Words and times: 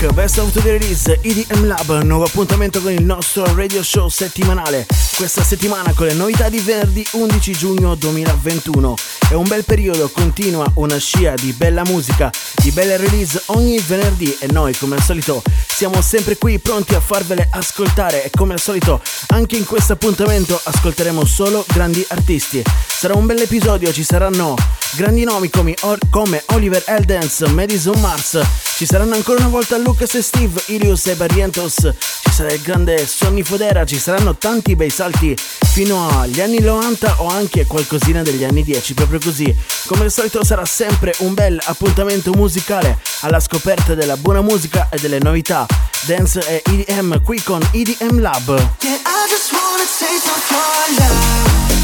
back. 0.00 0.14
Best 0.14 0.38
of 0.38 0.52
the 0.52 0.60
Release 0.62 1.18
EDM 1.22 1.66
Lab, 1.66 2.02
nuovo 2.02 2.24
appuntamento 2.24 2.80
con 2.80 2.92
il 2.92 3.04
nostro 3.04 3.44
radio 3.54 3.82
show 3.82 4.08
settimanale. 4.08 4.86
Questa 5.14 5.42
settimana 5.42 5.92
con 5.94 6.06
le 6.06 6.14
novità 6.14 6.48
di 6.48 6.58
venerdì 6.58 7.06
11 7.12 7.52
giugno 7.52 7.94
2021. 7.94 8.94
È 9.30 9.34
un 9.34 9.46
bel 9.46 9.64
periodo, 9.64 10.08
continua 10.10 10.70
una 10.74 10.98
scia 10.98 11.34
di 11.34 11.52
bella 11.52 11.82
musica, 11.84 12.30
di 12.62 12.70
belle 12.70 12.96
release 12.96 13.42
ogni 13.46 13.78
venerdì 13.78 14.36
e 14.40 14.46
noi 14.50 14.76
come 14.76 14.96
al 14.96 15.02
solito 15.02 15.42
siamo 15.66 16.02
sempre 16.02 16.36
qui 16.36 16.58
pronti 16.58 16.94
a 16.94 17.00
farvele 17.00 17.48
ascoltare 17.52 18.24
e 18.24 18.30
come 18.30 18.54
al 18.54 18.60
solito 18.60 19.00
anche 19.28 19.56
in 19.56 19.64
questo 19.64 19.92
appuntamento 19.92 20.60
ascolteremo 20.62 21.24
solo 21.24 21.64
grandi 21.68 22.04
artisti. 22.08 22.62
Sarà 22.86 23.14
un 23.14 23.26
bel 23.26 23.40
episodio, 23.40 23.92
ci 23.92 24.02
saranno 24.02 24.56
grandi 24.94 25.24
nomi 25.24 25.50
come, 25.50 26.42
Oliver 26.48 26.82
Eldens, 26.86 27.40
Madison 27.40 27.98
Mars, 28.00 28.40
ci 28.76 28.86
saranno 28.86 29.14
ancora 29.14 29.40
una 29.40 29.48
volta 29.48 29.76
Lucas 29.76 30.14
e 30.14 30.22
Steve, 30.22 30.62
Ilius 30.66 31.06
e 31.06 31.14
Barrientos, 31.14 31.74
ci 31.74 32.32
sarà 32.32 32.52
il 32.52 32.60
grande 32.60 33.06
Sonny 33.06 33.42
Fodera, 33.42 33.84
ci 33.84 33.98
saranno 33.98 34.36
tanti 34.36 34.76
bei 34.76 34.90
salti 34.90 35.36
fino 35.36 36.08
agli 36.18 36.40
anni 36.40 36.60
90 36.60 37.22
o 37.22 37.28
anche 37.28 37.66
qualcosina 37.66 38.22
degli 38.22 38.44
anni 38.44 38.62
10, 38.62 38.94
proprio 38.94 39.20
così. 39.20 39.54
Come 39.86 40.04
al 40.04 40.12
solito 40.12 40.44
sarà 40.44 40.64
sempre 40.64 41.14
un 41.18 41.34
bel 41.34 41.60
appuntamento 41.64 42.32
musicale 42.32 42.98
alla 43.20 43.40
scoperta 43.40 43.94
della 43.94 44.16
buona 44.16 44.40
musica 44.40 44.88
e 44.90 44.98
delle 44.98 45.18
novità. 45.18 45.66
Dance 46.06 46.40
e 46.46 46.62
EDM 46.64 47.22
qui 47.22 47.42
con 47.42 47.60
EDM 47.72 48.20
Lab. 48.20 48.48
Yeah, 48.80 48.98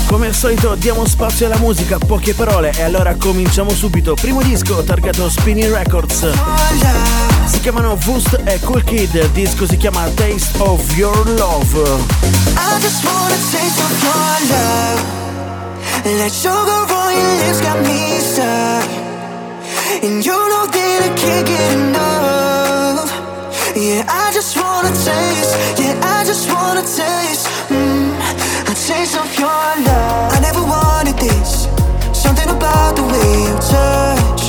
Come 0.06 0.27
al 0.28 0.34
solito 0.34 0.74
diamo 0.77 1.06
spazio 1.06 1.47
alla 1.47 1.58
musica, 1.58 1.98
poche 1.98 2.34
parole 2.34 2.72
e 2.77 2.83
allora 2.83 3.14
cominciamo 3.16 3.70
subito. 3.70 4.14
Primo 4.14 4.42
disco 4.42 4.83
targato 4.84 5.28
Spinning 5.28 5.72
Records. 5.74 6.28
Si 7.46 7.61
chiamano 7.61 7.96
Vust 7.96 8.41
e 8.44 8.61
Cool 8.61 8.84
Kid, 8.84 9.14
il 9.14 9.30
disco 9.30 9.66
si 9.66 9.77
chiama 9.77 10.02
Taste 10.14 10.58
of 10.58 10.96
Your 10.96 11.28
Love. 11.30 11.80
I 12.56 12.80
just 12.80 13.05
wanna 13.05 13.34
taste 13.50 13.80
of 13.80 14.02
your 14.02 14.14
love. 14.50 15.02
Like 16.05 16.33
sugar 16.33 16.84
on 16.92 17.12
your 17.12 17.46
lips 17.46 17.61
got 17.61 17.80
me 17.86 18.18
stuck. 18.20 18.89
And 20.02 20.24
you 20.24 20.33
know 20.33 20.66
that 20.66 21.02
I 21.02 21.08
can't 21.14 21.46
get 21.46 21.72
enough. 21.72 23.11
Yeah, 23.74 24.05
I 24.06 24.30
just 24.33 24.56
wanna 24.56 24.92
taste. 24.92 25.56
Yeah, 25.78 25.98
I 26.02 26.24
just 26.24 26.48
wanna 26.52 26.83
taste. 26.83 27.48
Taste 29.05 29.19
of 29.19 29.38
your 29.38 29.48
love. 29.48 30.33
I 30.33 30.41
never 30.41 30.62
wanted 30.62 31.19
this. 31.19 31.69
Something 32.19 32.48
about 32.48 32.97
the 32.97 33.02
way 33.02 33.33
you 33.44 33.55
touch 33.61 34.44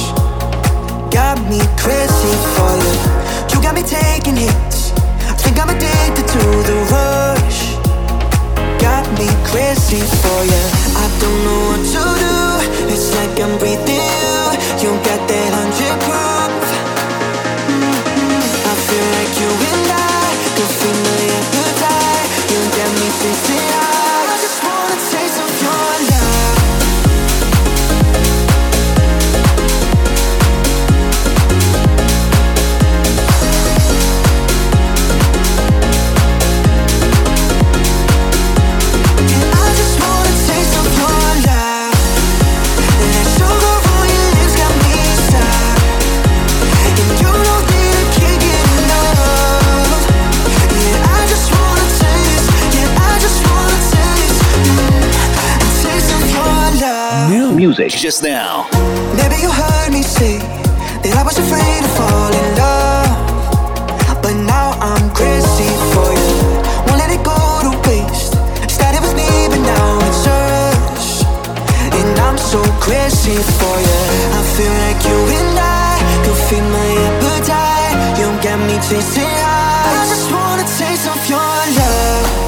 got 1.11 1.35
me 1.51 1.59
crazy 1.75 2.35
for 2.55 2.74
music. 57.77 57.99
Just 57.99 58.23
now. 58.23 58.67
Maybe 59.15 59.35
you 59.41 59.51
heard 59.51 59.91
me 59.91 60.01
say 60.01 60.39
that 61.03 61.13
I 61.15 61.23
was 61.23 61.37
afraid 61.37 61.79
to 61.83 61.91
fall 61.97 62.31
in 62.31 62.47
love. 62.55 64.21
But 64.21 64.35
now 64.45 64.77
I'm 64.79 65.09
crazy 65.13 65.69
for 65.93 66.09
you. 66.13 66.35
Won't 66.87 66.99
let 66.99 67.11
it 67.11 67.23
go 67.23 67.35
to 67.65 67.71
waste. 67.87 68.33
Started 68.69 69.01
with 69.01 69.15
me, 69.15 69.27
but 69.51 69.61
now 69.61 69.99
it's 70.07 70.23
us. 70.27 71.23
And 71.99 72.19
I'm 72.19 72.37
so 72.37 72.61
crazy 72.79 73.37
for 73.59 73.75
you. 73.87 74.01
I 74.35 74.41
feel 74.55 74.73
like 74.85 74.99
you 75.03 75.19
and 75.39 75.57
I 75.59 75.99
could 76.23 76.39
feed 76.47 76.65
my 76.65 76.89
appetite. 77.07 78.19
You 78.19 78.27
got 78.43 78.59
me 78.67 78.75
chasing 78.87 79.35
high. 79.43 79.89
I 79.89 80.07
just 80.07 80.27
wanna 80.31 80.65
taste 80.79 81.07
of 81.07 81.21
your 81.27 81.53
love. 81.79 82.45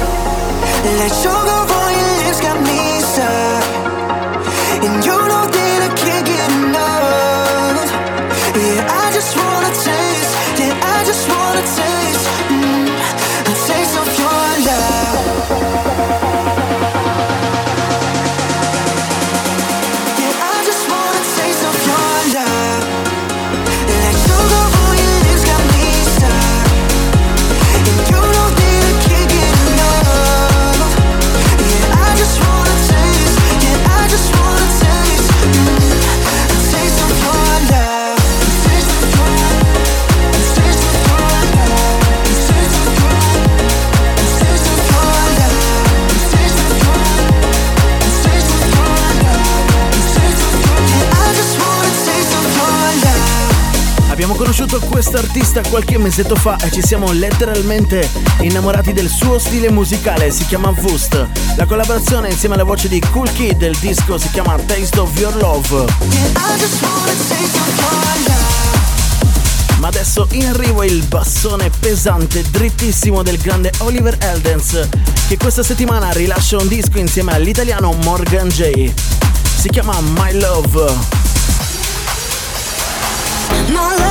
Like 0.98 1.12
sugar 1.12 1.62
on 1.78 1.87
artista 55.58 55.62
qualche 55.68 55.98
mesetto 55.98 56.36
fa 56.36 56.56
e 56.56 56.70
ci 56.70 56.82
siamo 56.82 57.12
letteralmente 57.12 58.08
innamorati 58.40 58.92
del 58.92 59.08
suo 59.08 59.38
stile 59.38 59.70
musicale, 59.70 60.30
si 60.30 60.46
chiama 60.46 60.70
Vust. 60.70 61.26
La 61.56 61.66
collaborazione 61.66 62.28
insieme 62.28 62.54
alla 62.54 62.64
voce 62.64 62.88
di 62.88 63.00
Cool 63.12 63.30
Kid 63.32 63.56
del 63.56 63.76
disco 63.76 64.18
si 64.18 64.30
chiama 64.30 64.56
taste 64.66 64.98
of 64.98 65.16
your 65.18 65.34
love. 65.36 65.84
Ma 69.78 69.88
adesso 69.88 70.26
in 70.32 70.46
arrivo 70.46 70.82
il 70.82 71.02
bassone 71.04 71.70
pesante, 71.70 72.42
drittissimo 72.50 73.22
del 73.22 73.38
grande 73.38 73.72
Oliver 73.78 74.16
Eldens, 74.20 74.88
che 75.28 75.36
questa 75.36 75.62
settimana 75.62 76.10
rilascia 76.10 76.58
un 76.58 76.68
disco 76.68 76.98
insieme 76.98 77.32
all'italiano 77.32 77.92
Morgan 78.02 78.48
J. 78.48 78.92
Si 79.56 79.68
chiama 79.68 79.98
My 80.00 80.38
Love. 80.38 80.92
My 83.50 83.72
love 83.72 84.07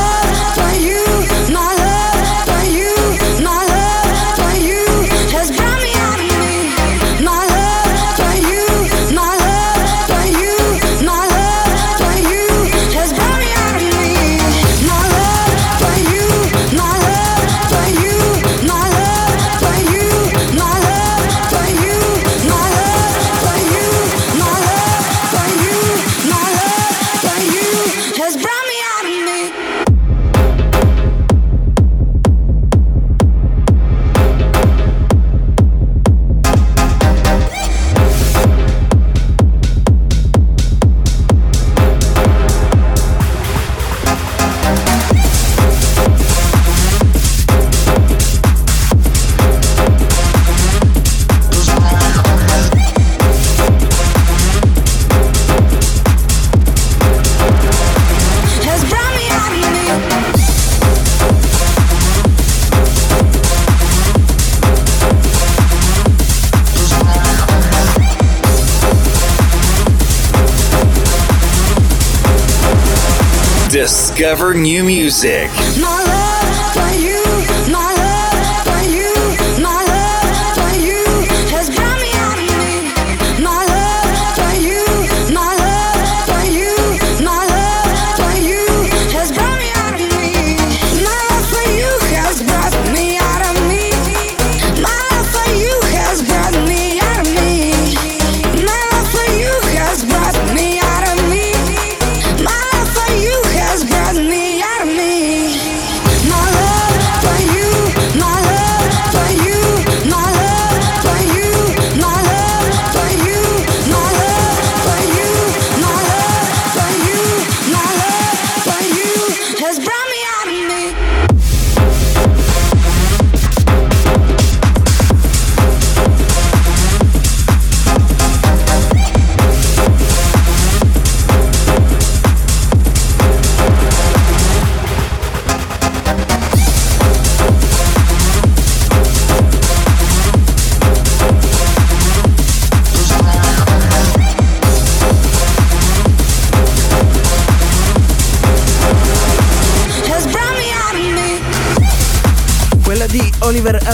discover 74.18 74.56
new 74.56 74.84
music. 74.84 75.48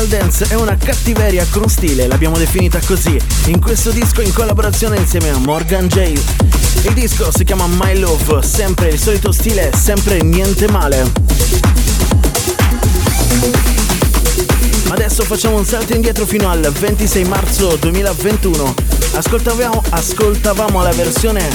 Final 0.04 0.08
Dance 0.08 0.46
è 0.50 0.56
una 0.56 0.76
cattiveria 0.76 1.46
con 1.50 1.70
stile, 1.70 2.08
l'abbiamo 2.08 2.38
definita 2.38 2.80
così, 2.86 3.18
in 3.46 3.62
questo 3.62 3.92
disco 3.92 4.22
in 4.22 4.34
collaborazione 4.34 4.98
insieme 4.98 5.30
a 5.30 5.38
Morgan 5.38 5.88
J. 5.88 5.98
Il 6.84 6.94
disco 6.94 7.32
si 7.32 7.44
chiama 7.44 7.68
My 7.68 7.98
Love, 7.98 8.42
sempre 8.44 8.90
il 8.90 9.00
solito 9.00 9.32
stile, 9.32 9.72
sempre 9.74 10.22
niente 10.22 10.68
male. 10.70 11.10
Adesso 14.90 15.24
facciamo 15.24 15.58
un 15.58 15.66
salto 15.66 15.94
indietro 15.94 16.26
fino 16.26 16.50
al 16.50 16.60
26 16.60 17.24
marzo 17.26 17.76
2021 17.78 19.03
ascoltavamo, 19.14 19.82
ascoltavamo 19.90 20.82
la 20.82 20.92
versione 20.92 21.48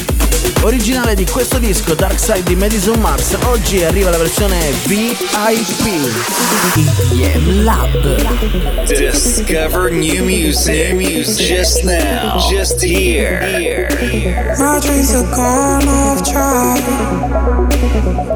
originale 0.62 1.14
di 1.14 1.26
questo 1.26 1.58
disco 1.58 1.94
Dark 1.94 2.18
Side 2.18 2.42
di 2.44 2.54
Madison 2.54 2.98
Mars, 3.00 3.36
oggi 3.44 3.82
arriva 3.82 4.10
la 4.10 4.18
versione 4.18 4.58
VIP 4.84 5.86
EDM 6.76 7.64
Lab. 7.64 8.86
Discover 8.86 9.90
new 9.90 10.24
music, 10.24 10.92
new 10.92 10.96
music 10.96 11.46
just 11.46 11.82
now, 11.82 12.38
just 12.48 12.82
here. 12.82 13.88
My 14.58 14.78
dreams 14.80 15.14
are 15.14 15.28
gone 15.34 15.88
off 15.88 16.22
track 16.22 16.82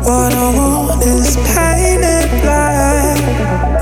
What 0.04 0.32
I 0.34 0.54
want 0.56 1.02
is 1.04 1.36
painted 1.54 2.28
black. 2.42 3.18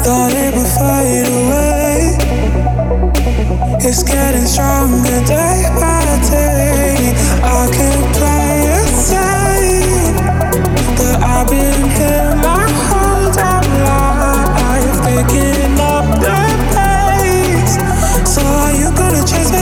Thought 0.04 0.32
it 0.34 0.54
would 0.54 0.66
fade 0.66 1.26
away. 1.26 2.59
It's 3.82 4.02
getting 4.02 4.44
stronger 4.44 5.24
day 5.24 5.64
by 5.80 6.04
day. 6.28 7.14
I 7.42 7.66
could 7.72 8.04
play 8.14 8.68
it 8.76 8.88
safe, 9.08 10.16
but 10.98 11.16
I've 11.22 11.48
been 11.48 11.88
here 11.96 12.36
my 12.36 12.68
whole 12.86 13.32
damn 13.32 13.64
life, 13.88 15.00
picking 15.02 15.80
up 15.80 16.04
the 16.20 16.36
pace. 16.76 17.74
So 18.30 18.42
are 18.42 18.74
you 18.74 18.94
gonna 18.94 19.24
chase 19.26 19.50
me? 19.50 19.59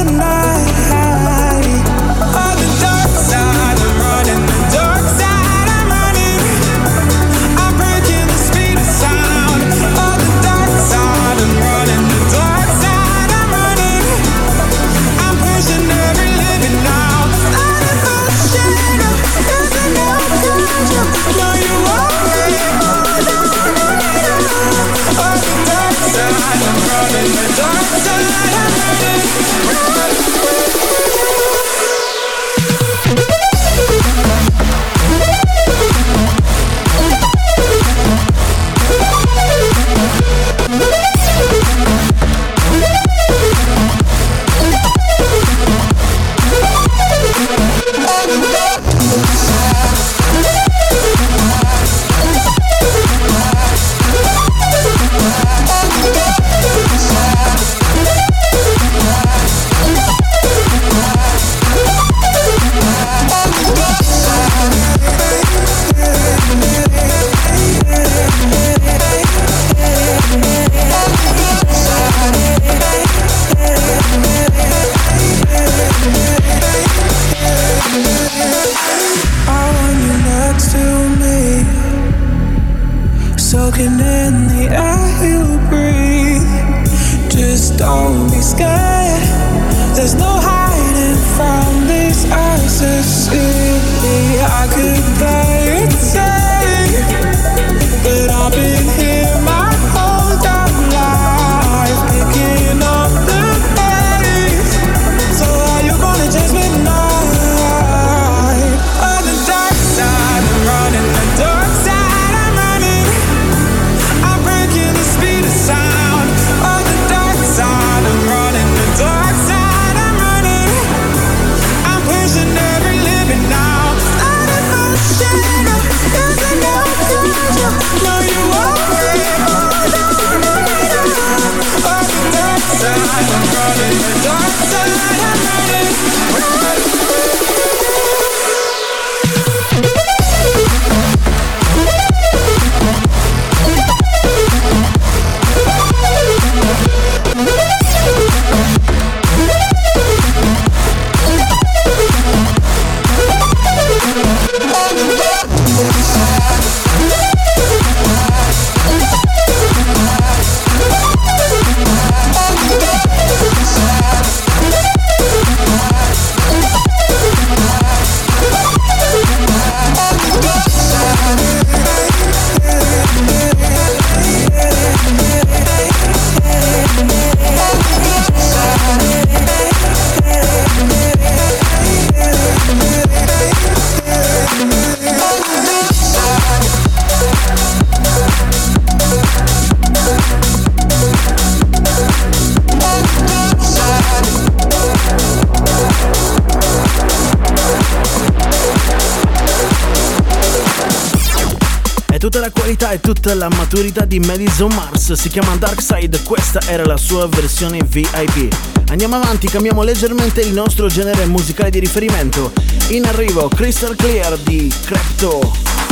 Qualità 202.88 202.92
e 202.92 203.00
tutta 203.00 203.34
la 203.34 203.48
maturità 203.48 204.04
di 204.04 204.18
Madison 204.18 204.72
Mars, 204.72 205.12
si 205.12 205.28
chiama 205.28 205.54
Dark 205.56 205.80
Side, 205.82 206.22
questa 206.22 206.60
era 206.66 206.84
la 206.84 206.96
sua 206.96 207.26
versione 207.26 207.82
VIP. 207.84 208.54
Andiamo 208.88 209.16
avanti, 209.16 209.48
cambiamo 209.48 209.82
leggermente 209.82 210.40
il 210.40 210.52
nostro 210.52 210.88
genere 210.88 211.26
musicale 211.26 211.70
di 211.70 211.78
riferimento. 211.78 212.52
In 212.88 213.04
arrivo 213.04 213.48
Crystal 213.48 213.94
Clear 213.94 214.38
di 214.38 214.72
Crypto. 214.84 215.87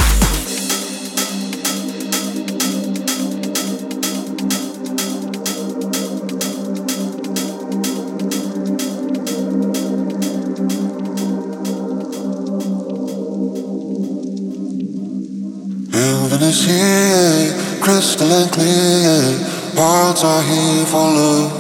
Hearts 20.17 20.33
are 20.33 20.43
here 20.51 20.87
for 20.87 21.11
love. 21.13 21.53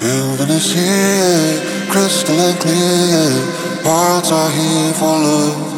Heaven 0.00 0.48
is 0.50 0.72
here, 0.72 1.90
crystal 1.90 2.38
and 2.38 2.60
clear. 2.60 3.82
Hearts 3.82 4.30
are 4.30 4.48
here 4.48 4.92
for 4.94 5.06
love. 5.06 5.71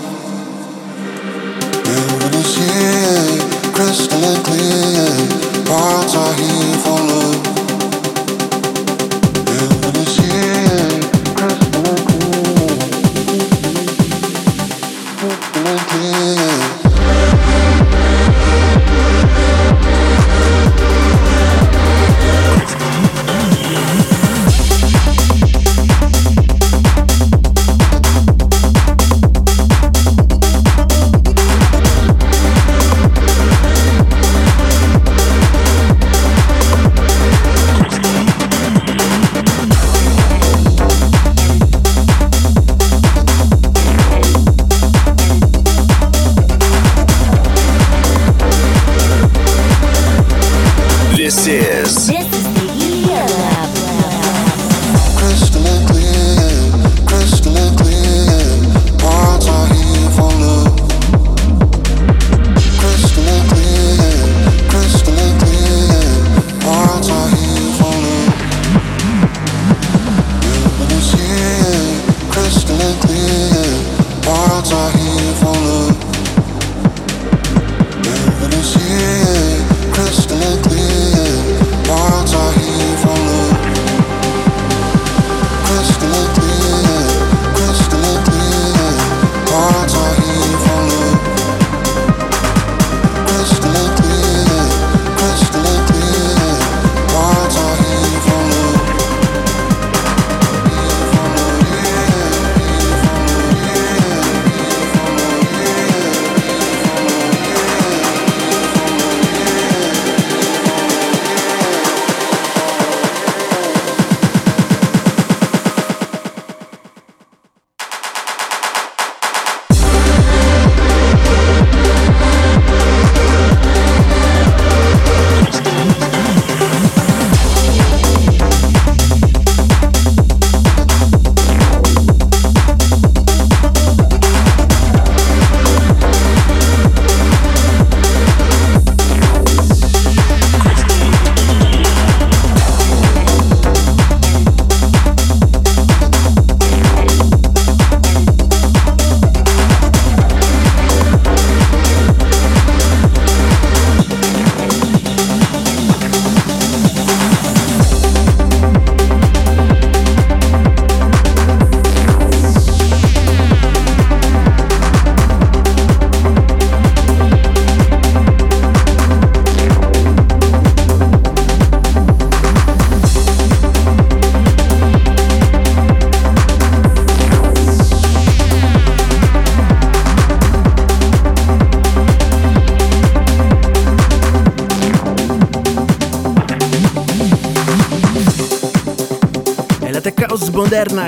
This 51.35 51.49
is 51.49 52.14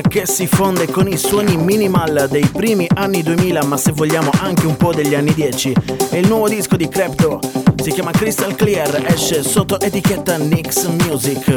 che 0.01 0.27
si 0.27 0.47
fonde 0.47 0.87
con 0.87 1.07
i 1.09 1.17
suoni 1.17 1.57
minimal 1.57 2.27
dei 2.31 2.47
primi 2.47 2.87
anni 2.95 3.23
2000, 3.23 3.65
ma 3.65 3.77
se 3.77 3.93
vogliamo 3.93 4.31
anche 4.41 4.67
un 4.67 4.77
po' 4.77 4.93
degli 4.93 5.15
anni 5.15 5.33
10. 5.33 5.75
È 6.11 6.17
il 6.17 6.27
nuovo 6.29 6.49
disco 6.49 6.77
di 6.77 6.89
Crypto, 6.89 7.41
si 7.83 7.91
chiama 7.91 8.11
Crystal 8.11 8.55
Clear, 8.55 9.05
esce 9.07 9.43
sotto 9.43 9.81
etichetta 9.81 10.37
Nix 10.37 10.87
Music. 10.87 11.49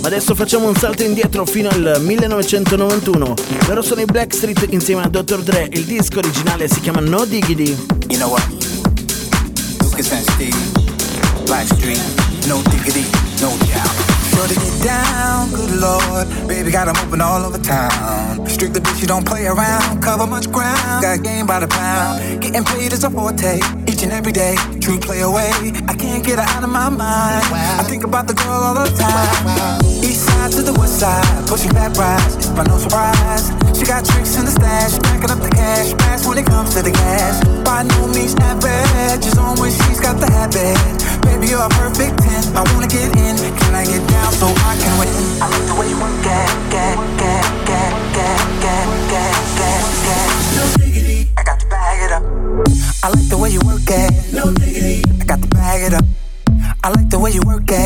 Ma 0.00 0.06
adesso 0.06 0.34
facciamo 0.34 0.68
un 0.68 0.76
salto 0.76 1.02
indietro 1.02 1.44
fino 1.46 1.68
al 1.68 1.96
1991. 2.00 3.34
Loro 3.68 3.82
sono 3.82 4.00
i 4.00 4.04
Blackstreet 4.04 4.66
insieme 4.70 5.02
a 5.02 5.08
Dr. 5.08 5.42
Dre. 5.42 5.68
Il 5.72 5.84
disco 5.84 6.18
originale 6.18 6.68
si 6.68 6.80
chiama 6.80 7.00
No 7.00 7.24
Diggity. 7.24 7.76
You 8.08 8.18
know 8.18 8.30
what? 8.30 8.44
Lucas 9.80 10.12
and 10.12 10.28
Steve, 10.30 10.56
Blackstreet, 11.44 12.00
No 12.46 12.62
Diggity, 12.68 13.04
No 13.40 13.56
Doubt. 13.58 14.15
Sure 14.36 14.48
to 14.48 14.54
get 14.54 14.82
down, 14.84 15.48
good 15.48 15.80
lord. 15.80 16.28
Baby 16.46 16.70
got 16.70 16.84
them 16.84 16.96
open 16.98 17.22
all 17.22 17.42
over 17.42 17.56
town. 17.56 18.46
Strictly 18.46 18.82
bitch, 18.82 19.00
you 19.00 19.06
don't 19.06 19.26
play 19.26 19.46
around. 19.46 20.02
Cover 20.02 20.26
much 20.26 20.52
ground. 20.52 21.02
Got 21.02 21.22
game 21.22 21.46
by 21.46 21.58
the 21.60 21.66
pound. 21.66 22.42
Getting 22.42 22.62
paid 22.62 22.92
is 22.92 23.02
a 23.02 23.08
forte. 23.08 23.56
Each 23.88 24.02
and 24.02 24.12
every 24.12 24.32
day. 24.32 24.56
True 24.78 25.00
play 25.00 25.22
away. 25.22 25.50
I 25.88 25.94
can't 25.94 26.22
get 26.22 26.38
her 26.38 26.44
out 26.44 26.62
of 26.62 26.68
my 26.68 26.90
mind. 26.90 27.46
I 27.50 27.82
think 27.88 28.04
about 28.04 28.26
the 28.26 28.34
girl 28.34 28.60
all 28.60 28.74
the 28.74 28.90
time. 28.90 29.80
East 30.04 30.26
side 30.26 30.52
to 30.52 30.60
the 30.60 30.74
west 30.74 31.00
side. 31.00 31.48
Pushing 31.48 31.72
back 31.72 31.96
rides. 31.96 32.50
But 32.50 32.68
no 32.68 32.76
surprise. 32.76 33.55
She 33.76 33.84
got 33.84 34.04
tricks 34.08 34.36
in 34.40 34.44
the 34.46 34.50
stash. 34.50 34.96
Backing 35.04 35.30
up 35.30 35.40
the 35.44 35.52
cash. 35.52 35.92
Fast 36.00 36.26
when 36.26 36.38
it 36.38 36.46
comes 36.46 36.74
to 36.74 36.82
the 36.82 36.90
gas. 36.90 37.44
By 37.60 37.84
no 37.84 38.08
means 38.08 38.34
average. 38.40 39.20
Just 39.20 39.36
on 39.36 39.60
when 39.60 39.70
she's 39.70 40.00
got 40.00 40.16
the 40.16 40.32
habit. 40.32 40.80
Baby, 41.28 41.52
you're 41.52 41.60
a 41.60 41.68
perfect 41.68 42.16
10. 42.24 42.56
I 42.56 42.64
wanna 42.72 42.88
get 42.88 43.12
in. 43.12 43.36
Can 43.36 43.74
I 43.74 43.84
get 43.84 44.00
down? 44.08 44.32
so 44.32 44.48
I 44.48 44.76
can 44.80 44.94
win. 45.00 45.08
I 45.40 45.48
like 45.48 45.66
the 45.68 45.76
way 45.76 45.88
you 45.88 45.98
work 46.00 46.24
it, 46.24 46.48
get, 46.72 46.96
get, 47.20 47.44
get, 47.68 47.92
get, 48.16 48.40
get, 48.64 48.86
get, 49.12 49.34
get, 49.60 49.84
get. 50.04 50.28
No 50.56 50.64
diggity. 50.76 51.28
I 51.36 51.42
got 51.42 51.60
to 51.60 51.66
bag 51.68 51.98
it 52.04 52.12
up. 52.12 52.24
I 53.04 53.08
like 53.08 53.28
the 53.28 53.38
way 53.38 53.50
you 53.50 53.60
work 53.64 53.88
it. 53.88 54.32
No 54.32 54.52
diggity. 54.52 55.04
I 55.20 55.24
got 55.24 55.40
to 55.40 55.48
bag 55.48 55.82
it 55.84 55.94
up. 55.94 56.04
I 56.84 56.88
like 56.90 57.08
the 57.08 57.18
way 57.18 57.30
you 57.30 57.42
work 57.44 57.68
it. 57.68 57.85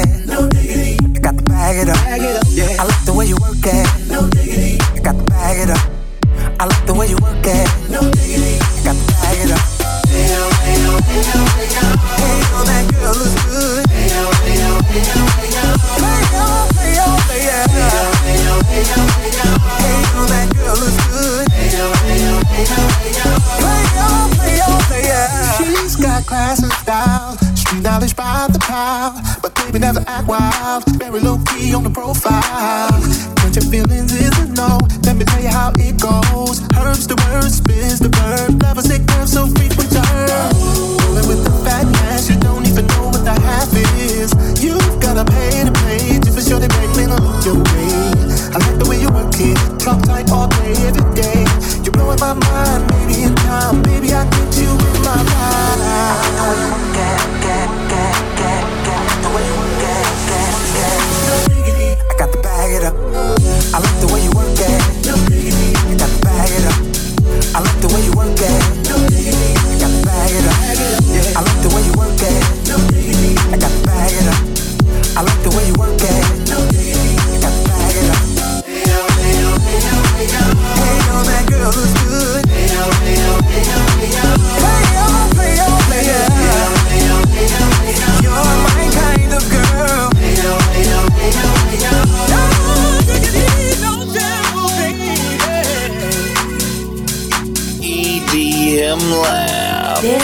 Style. 26.91 27.37
Street 27.55 27.83
knowledge 27.83 28.17
by 28.17 28.49
the 28.51 28.59
pound. 28.59 29.23
But 29.43 29.55
baby, 29.55 29.79
never 29.79 30.03
act 30.07 30.27
wild. 30.27 30.83
Very 30.99 31.21
low 31.21 31.39
key 31.49 31.73
on 31.75 31.85
the 31.85 31.91
profile. 31.91 32.91
Catch 33.39 33.55
your 33.59 33.67
feelings 33.71 34.13
is 34.13 34.35
a 34.43 34.47
no. 34.59 34.79
Let 35.07 35.15
me 35.17 35.25
tell 35.25 35.43
you 35.47 35.55
how 35.61 35.71
it 35.87 35.95
goes. 36.03 36.59
Herbs 36.75 37.07
the 37.07 37.17
word, 37.23 37.51
spins 37.51 38.01
the 38.01 38.11
verb. 38.19 38.63
Never 38.63 38.83
sick 38.83 39.03
curve, 39.07 39.29
so 39.29 39.47
free 39.55 39.71
her. 39.71 40.51
Rolling 41.03 41.29
with 41.31 41.43
the 41.47 41.55
fat 41.65 41.87
ass, 42.11 42.29
you 42.29 42.37
don't 42.41 42.67
even 42.67 42.87
know 42.93 43.07
what 43.13 43.23
the 43.25 43.37
half 43.47 43.71
is. 43.99 44.31
You've 44.63 44.99
gotta 45.01 45.25
pay 45.25 45.63
to 45.67 45.73
play. 45.83 46.19
Just 46.19 46.35
for 46.35 46.43
sure 46.43 46.59
they 46.59 46.71
make 46.81 46.93
me 46.99 47.07
look 47.07 47.45
your 47.47 47.59
way. 47.71 47.95
I 48.55 48.59
like 48.67 48.79
the 48.83 48.87
way 48.91 48.99
you 48.99 49.11
work 49.15 49.35
it. 49.39 49.57
Drop 49.79 50.03
tight 50.03 50.31
all 50.31 50.49
day, 50.59 50.75
every 50.89 51.07
day. 51.15 51.47
You're 51.83 51.95
blowing 51.95 52.19
my 52.19 52.35
mind, 52.35 52.83
maybe 52.91 53.23
in 53.23 53.35
time. 53.47 53.83
Baby, 53.83 54.11
I 54.13 54.27
get 54.27 54.40
I 63.03 63.79
like 63.79 64.01
the 64.01 64.13
way 64.13 64.23
you 64.25 64.30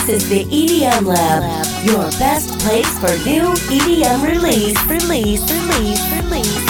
This 0.07 0.23
is 0.23 0.29
the 0.29 0.45
EDM 0.45 1.05
Lab, 1.05 1.42
your 1.85 2.05
best 2.21 2.61
place 2.61 2.88
for 3.01 3.11
new 3.27 3.42
EDM 3.66 4.23
release, 4.23 4.79
release, 4.87 5.42
release, 5.51 6.01
release. 6.14 6.61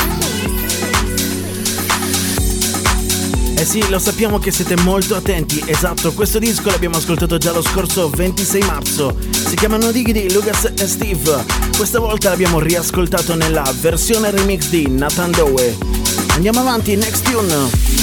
Eh 3.58 3.64
sì, 3.66 3.86
lo 3.90 3.98
sappiamo 3.98 4.38
che 4.38 4.50
siete 4.50 4.74
molto 4.76 5.16
attenti. 5.16 5.62
Esatto, 5.66 6.14
questo 6.14 6.38
disco 6.38 6.70
l'abbiamo 6.70 6.96
ascoltato 6.96 7.36
già 7.36 7.52
lo 7.52 7.60
scorso 7.60 8.08
26 8.08 8.62
marzo. 8.62 9.14
Si 9.30 9.54
chiamano 9.54 9.92
Diggity, 9.92 10.32
Lucas 10.32 10.72
e 10.74 10.86
Steve. 10.86 11.44
Questa 11.76 11.98
volta 11.98 12.30
l'abbiamo 12.30 12.58
riascoltato 12.58 13.34
nella 13.34 13.70
versione 13.80 14.30
remix 14.30 14.70
di 14.70 14.88
Nathan 14.88 15.32
Doe. 15.32 15.76
Andiamo 16.28 16.60
avanti, 16.60 16.96
next 16.96 17.30
tune. 17.30 17.95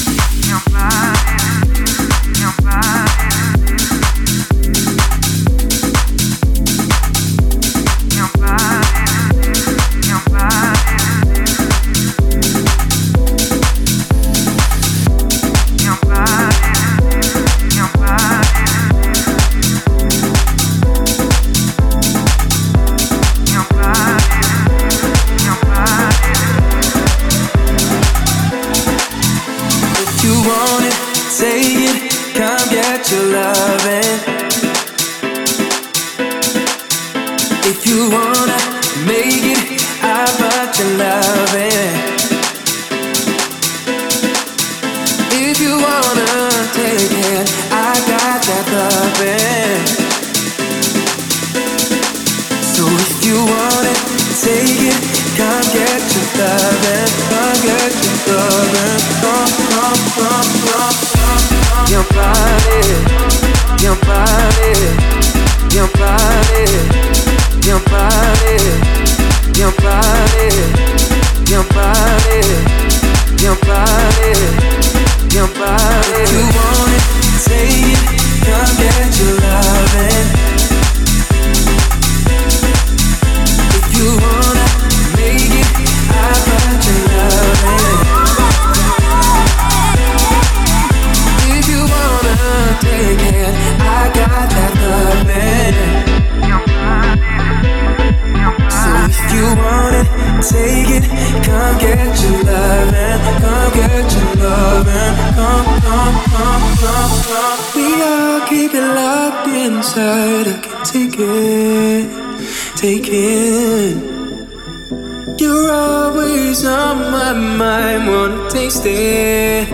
It, 118.86 119.68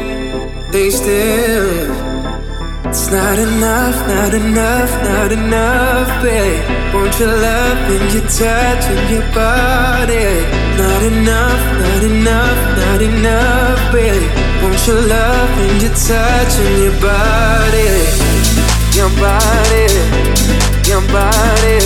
taste 0.72 1.04
it. 1.06 1.90
It's 2.86 3.10
not 3.12 3.40
enough, 3.40 3.96
not 4.08 4.34
enough, 4.34 4.92
not 5.04 5.32
enough, 5.32 6.24
babe. 6.24 6.64
Won't 6.94 7.20
you 7.20 7.28
love 7.28 7.78
and 7.96 8.14
your 8.14 8.24
touch 8.24 8.84
and 8.94 9.10
your 9.14 9.28
body. 9.34 10.26
Not 10.78 11.02
enough, 11.12 11.64
not 11.84 12.04
enough, 12.04 12.62
not 12.78 13.02
enough, 13.02 13.80
babe. 13.94 14.28
Won't 14.62 14.88
you 14.88 14.96
love 14.96 15.52
and 15.64 15.82
your 15.82 15.94
touch 15.94 16.54
and 16.66 16.76
your 16.84 16.96
body. 17.00 17.90
Your 18.98 19.10
body, 19.22 19.86
your 20.90 21.02
body, 21.14 21.80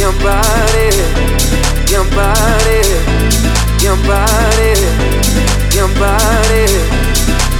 your 0.00 0.12
body, 0.24 0.88
your 1.92 2.04
body, 2.14 2.80
your 3.22 3.24
body, 3.38 3.47
your 3.82 3.96
body, 4.02 4.74
your 5.74 5.88
body, 5.94 6.66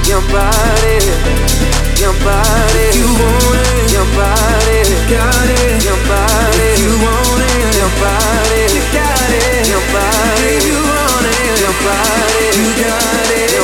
your 0.07 0.21
body. 0.31 0.99
If 2.89 2.95
you 2.95 3.07
want 3.07 3.55
it, 3.55 3.91
your 3.91 4.05
body, 4.15 4.79
got 5.09 5.49
it. 5.49 5.83
Your 5.83 5.99
body, 6.07 6.67
if 6.73 6.79
you 6.79 6.95
want 6.99 7.41
it, 7.41 7.75
your 7.77 7.91
body, 8.01 8.61
you 8.75 8.83
got 8.93 9.31
it. 9.31 9.67
Your 9.67 9.83
body, 9.93 10.49
if 10.57 10.65
you 10.67 10.79
want 10.79 11.25
it, 11.25 11.59
your 11.61 11.75
body, 11.83 12.45
you 12.57 12.69
got 12.83 13.31
it. 13.31 13.58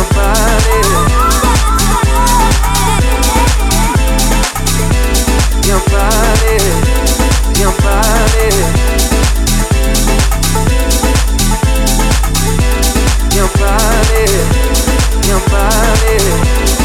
your 0.00 0.08
body, 13.58 14.24
your 15.28 15.40
body. 15.48 16.79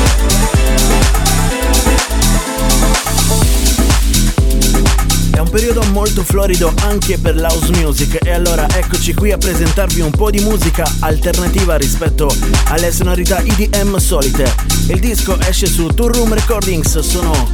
Periodo 5.49 5.83
molto 5.91 6.23
florido 6.23 6.73
anche 6.81 7.17
per 7.17 7.35
l'house 7.35 7.71
music 7.71 8.19
e 8.23 8.31
allora 8.31 8.67
eccoci 8.69 9.13
qui 9.13 9.31
a 9.31 9.37
presentarvi 9.37 10.01
un 10.01 10.11
po' 10.11 10.29
di 10.29 10.39
musica 10.39 10.89
alternativa 10.99 11.75
rispetto 11.77 12.33
alle 12.67 12.91
sonorità 12.91 13.39
EDM 13.39 13.97
solite. 13.97 14.53
Il 14.87 14.99
disco 14.99 15.39
esce 15.39 15.67
su 15.67 15.87
Tour 15.87 16.15
Room 16.15 16.33
Recordings, 16.33 16.99
sono 16.99 17.51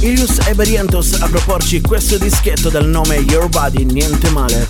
Ilius 0.00 0.38
e 0.46 0.54
Berientos 0.54 1.12
a 1.20 1.28
proporci 1.28 1.80
questo 1.80 2.16
dischetto 2.18 2.68
dal 2.68 2.88
nome 2.88 3.16
Your 3.16 3.48
Body, 3.48 3.84
niente 3.84 4.30
male. 4.30 4.68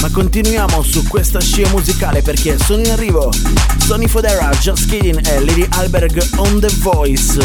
Ma 0.00 0.10
continuiamo 0.10 0.82
su 0.82 1.06
questa 1.06 1.40
scia 1.40 1.68
musicale 1.70 2.22
perché 2.22 2.58
sono 2.58 2.82
in 2.82 2.90
arrivo 2.90 3.32
Sonny 3.78 4.08
Fodera, 4.08 4.50
Just 4.60 4.88
Kidding 4.88 5.26
e 5.26 5.44
Lady 5.44 5.66
Alberg 5.70 6.22
on 6.36 6.60
The 6.60 6.70
Voice. 6.80 7.40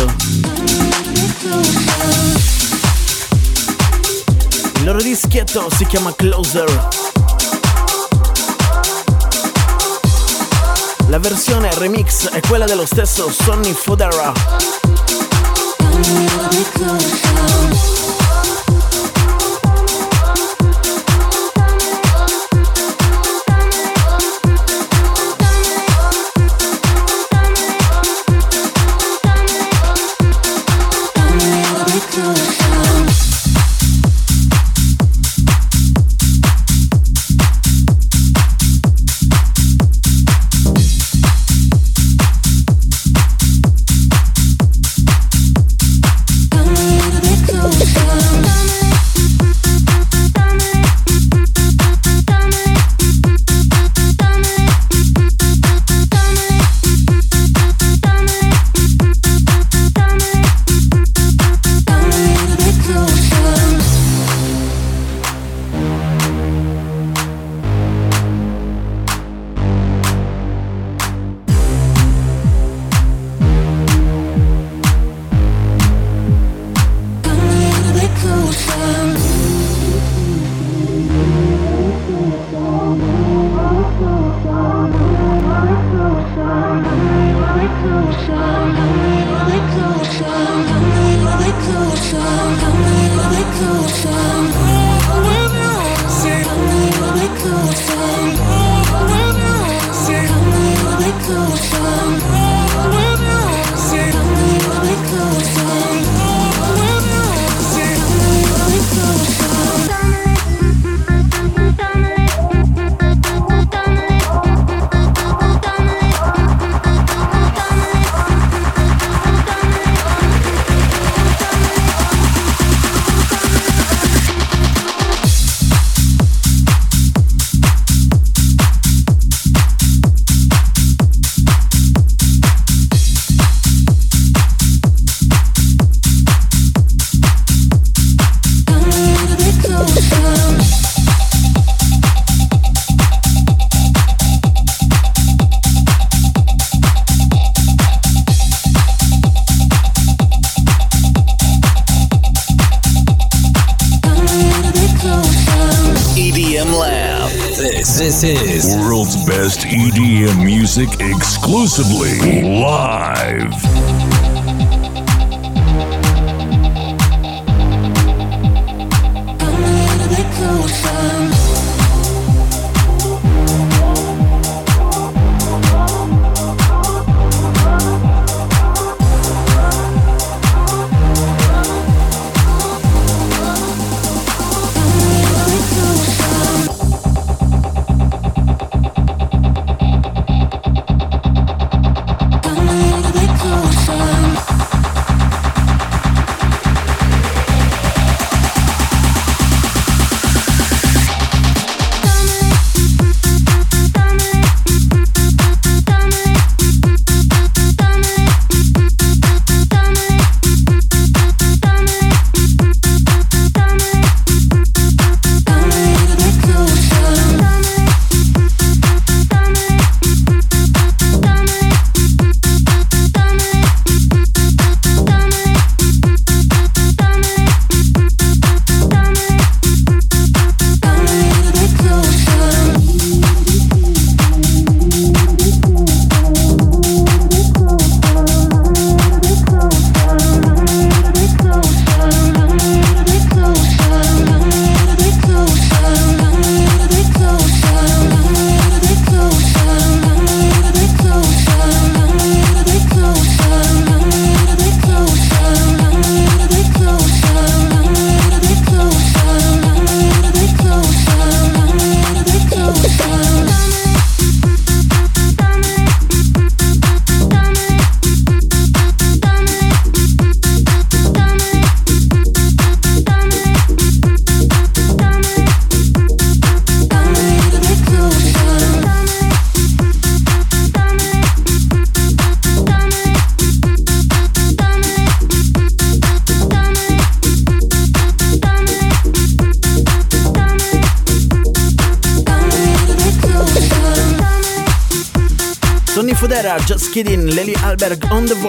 Loro 4.87 5.01
dischetto 5.01 5.67
si 5.75 5.85
chiama 5.85 6.15
Closer. 6.15 6.87
La 11.09 11.19
versione 11.19 11.73
remix 11.73 12.29
è 12.29 12.39
quella 12.39 12.63
dello 12.63 12.85
stesso 12.85 13.29
Sonny 13.29 13.73
Fodera. 13.73 14.31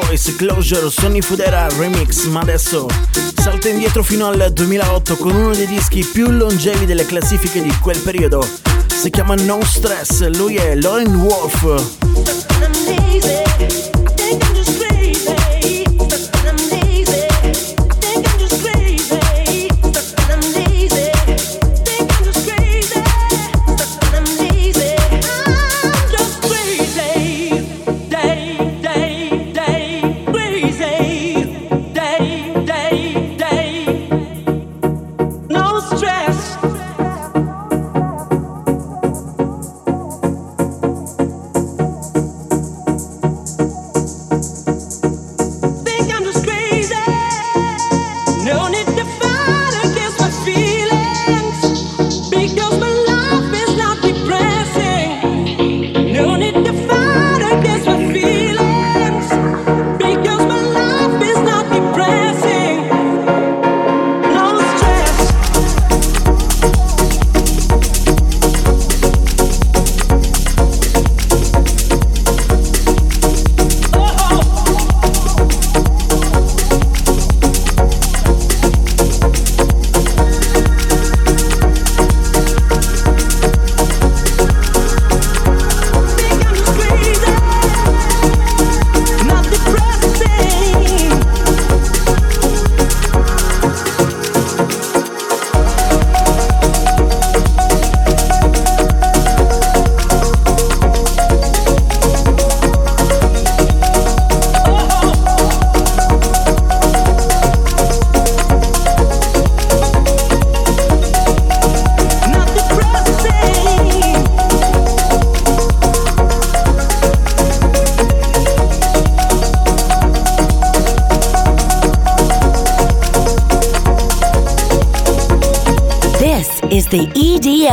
Voice, 0.09 0.37
Closure, 0.37 0.88
Sonny 0.88 1.21
Fudera 1.21 1.68
Remix, 1.77 2.25
ma 2.25 2.40
adesso 2.40 2.87
salta 3.35 3.68
indietro 3.68 4.03
fino 4.03 4.27
al 4.27 4.51
2008 4.55 5.16
con 5.18 5.35
uno 5.35 5.55
dei 5.55 5.66
dischi 5.66 6.03
più 6.03 6.31
longevi 6.31 6.87
delle 6.87 7.05
classifiche 7.05 7.61
di 7.61 7.71
quel 7.83 7.99
periodo. 7.99 8.42
Si 8.87 9.11
chiama 9.11 9.35
No 9.35 9.62
Stress, 9.62 10.27
lui 10.29 10.57
è 10.57 10.75
Lauren 10.77 11.14
Wolf. 11.16 12.08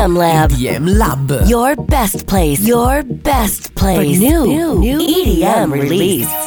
EDM 0.06 0.18
Lab. 0.18 0.52
EDM 0.52 1.00
Lab. 1.00 1.50
Your 1.50 1.76
best 1.76 2.28
place. 2.28 2.62
Your 2.62 3.02
best 3.02 3.74
place. 3.74 4.20
For 4.20 4.22
new, 4.22 4.46
new, 4.46 4.80
new 4.80 5.00
EDM, 5.00 5.42
EDM 5.42 5.72
release. 5.72 5.90
release. 5.90 6.45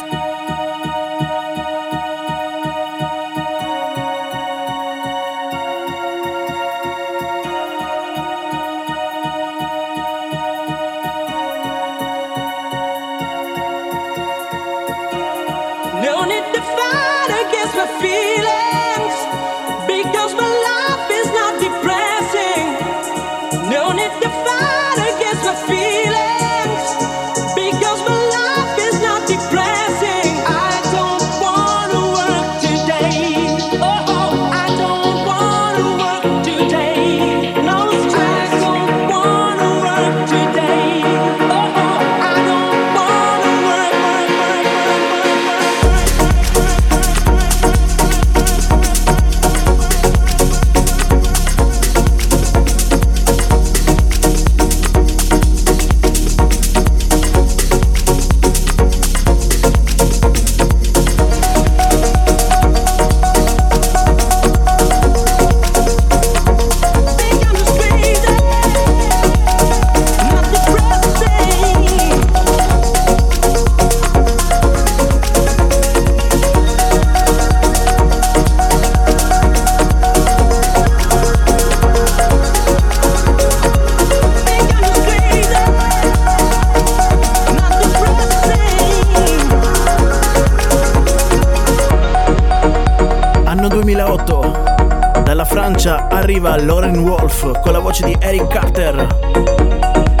Arriva 96.39 96.63
Lauren 96.63 96.99
Wolf 96.99 97.59
con 97.61 97.73
la 97.73 97.79
voce 97.79 98.05
di 98.05 98.15
Eric 98.17 98.47
Carter. 98.47 99.07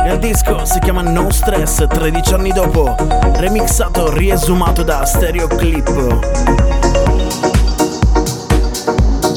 Il 0.05 0.19
disco 0.19 0.65
si 0.65 0.77
chiama 0.79 1.01
No 1.01 1.31
Stress, 1.31 1.87
13 1.87 2.33
anni 2.33 2.51
dopo, 2.51 2.93
remixato, 3.35 4.11
riesumato 4.11 4.83
da 4.83 5.05
Stereo 5.05 5.47
Clip. 5.47 5.87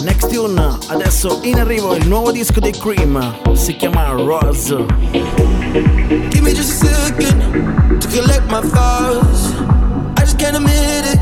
Next 0.03 0.29
tune, 0.29 0.79
adesso 0.89 1.39
in 1.43 1.61
arrivo 1.61 1.95
il 1.95 2.09
nuovo 2.09 2.33
disco 2.33 2.59
dei 2.59 2.73
Cream, 2.73 3.55
si 3.55 3.77
chiama 3.77 4.09
Rose. 4.11 4.85
Give 6.31 6.41
me 6.41 6.53
just 6.53 6.83
a 6.83 6.87
second 6.87 8.01
to 8.01 8.09
collect 8.09 8.51
my 8.51 8.61
thoughts. 8.61 9.53
I 10.17 10.23
just 10.23 10.37
can't 10.37 10.57
admit 10.57 11.05
it, 11.15 11.21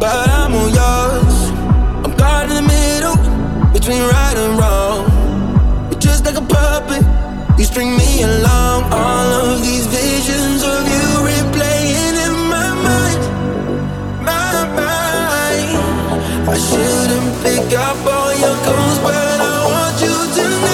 but 0.00 0.28
I'm 0.28 0.54
all 0.54 0.68
yours. 0.68 1.50
I'm 2.02 2.16
caught 2.16 2.48
in 2.48 2.54
the 2.54 2.62
middle 2.62 3.27
between 3.78 4.02
right 4.02 4.36
and 4.36 4.58
wrong. 4.58 5.06
You're 5.90 6.00
just 6.00 6.24
like 6.24 6.36
a 6.36 6.42
puppet, 6.42 7.02
you 7.56 7.64
string 7.64 7.96
me 7.96 8.22
along. 8.22 8.92
All 8.92 9.30
of 9.42 9.62
these 9.62 9.86
visions 9.86 10.62
of 10.64 10.80
you 10.92 11.06
replaying 11.32 12.14
in 12.26 12.34
my 12.54 12.70
mind, 12.86 13.20
my 14.30 14.52
mind. 14.78 15.70
I 16.54 16.56
shouldn't 16.68 17.32
pick 17.44 17.78
up 17.78 17.98
all 18.14 18.32
your 18.44 18.56
calls, 18.66 18.98
but 19.06 19.38
I 19.52 19.56
want 19.72 19.96
you 20.02 20.16
to 20.36 20.48
Oh, 20.60 20.67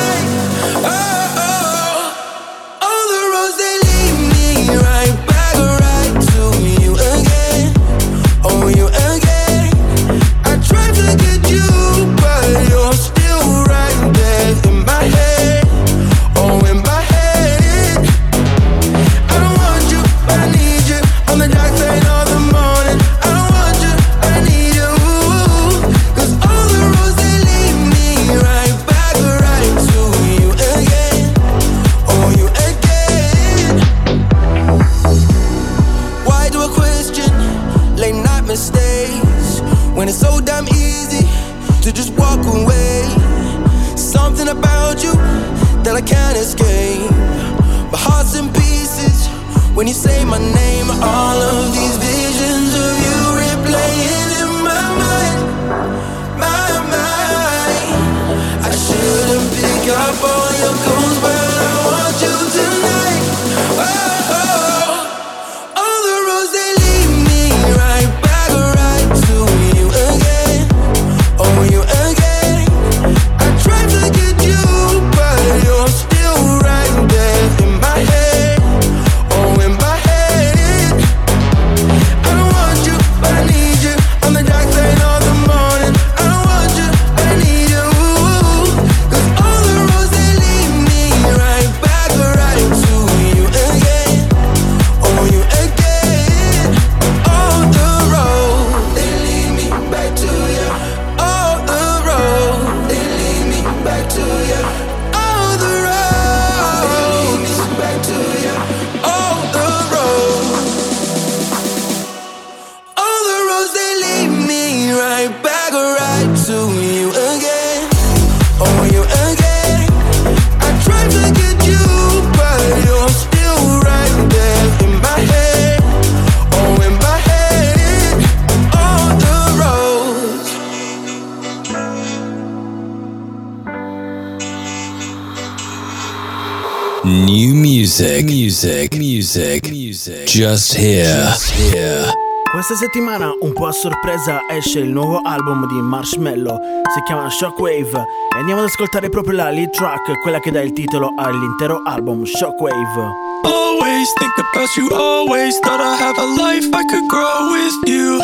music, 139.34 139.70
music. 139.70 140.26
Just 140.26 140.76
here. 140.76 141.04
Just 141.04 141.50
here. 141.50 142.12
Questa 142.52 142.76
settimana, 142.76 143.34
un 143.40 143.52
po' 143.52 143.66
a 143.66 143.72
sorpresa, 143.72 144.42
esce 144.48 144.78
il 144.78 144.90
nuovo 144.90 145.20
album 145.24 145.66
di 145.66 145.80
Marshmello, 145.80 146.56
si 146.94 147.02
chiama 147.02 147.28
Shockwave 147.28 148.04
e 148.32 148.38
andiamo 148.38 148.60
ad 148.60 148.68
ascoltare 148.68 149.08
proprio 149.08 149.34
la 149.34 149.50
lead 149.50 149.70
track, 149.70 150.20
quella 150.22 150.38
che 150.38 150.52
dà 150.52 150.60
il 150.60 150.72
titolo 150.72 151.14
all'intero 151.16 151.82
album, 151.84 152.24
Shockwave. 152.24 153.12
Always 153.42 154.12
think 154.18 154.38
about 154.38 154.68
you, 154.76 154.88
always 154.94 155.58
thought 155.58 155.80
I 155.80 155.96
have 156.00 156.16
a 156.16 156.26
life 156.40 156.66
I 156.72 156.84
could 156.84 157.08
grow 157.08 157.50
with 157.50 157.88
you. 157.88 158.18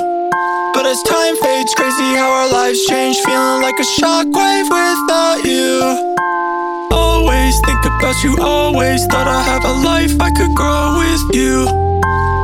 But 0.73 0.87
as 0.87 1.03
time 1.03 1.35
fades, 1.43 1.75
crazy 1.75 2.15
how 2.15 2.31
our 2.31 2.53
lives 2.53 2.87
change, 2.87 3.17
feeling 3.25 3.63
like 3.63 3.79
a 3.81 3.87
shockwave 3.99 4.71
without 4.71 5.45
you. 5.45 6.10
About 8.01 8.25
you, 8.25 8.35
always 8.41 9.05
thought 9.13 9.29
I 9.29 9.43
have 9.45 9.63
a 9.63 9.77
life 9.85 10.17
I 10.25 10.33
could 10.33 10.57
grow 10.57 10.97
with 10.97 11.37
you. 11.37 11.69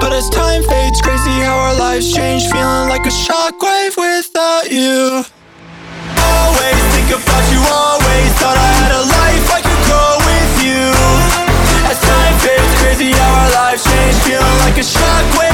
But 0.04 0.12
as 0.12 0.28
time 0.28 0.62
fades, 0.68 1.00
crazy 1.00 1.32
how 1.40 1.56
our 1.56 1.74
lives 1.80 2.12
change, 2.12 2.44
feeling 2.52 2.92
like 2.92 3.08
a 3.08 3.14
shockwave 3.24 3.96
without 3.96 4.68
you. 4.68 5.24
Always 6.12 6.80
think 6.92 7.08
about 7.08 7.44
you, 7.48 7.64
always 7.72 8.30
thought 8.36 8.60
I 8.60 8.70
had 8.84 8.92
a 9.00 9.04
life 9.08 9.46
I 9.48 9.60
could 9.64 9.82
grow 9.88 10.12
with 10.28 10.52
you. 10.60 10.92
As 11.88 11.96
time 12.04 12.36
fades, 12.44 12.72
crazy 12.84 13.16
how 13.16 13.40
our 13.40 13.50
lives 13.56 13.80
change, 13.80 14.16
feeling 14.28 14.58
like 14.60 14.76
a 14.76 14.84
shockwave 14.84 15.45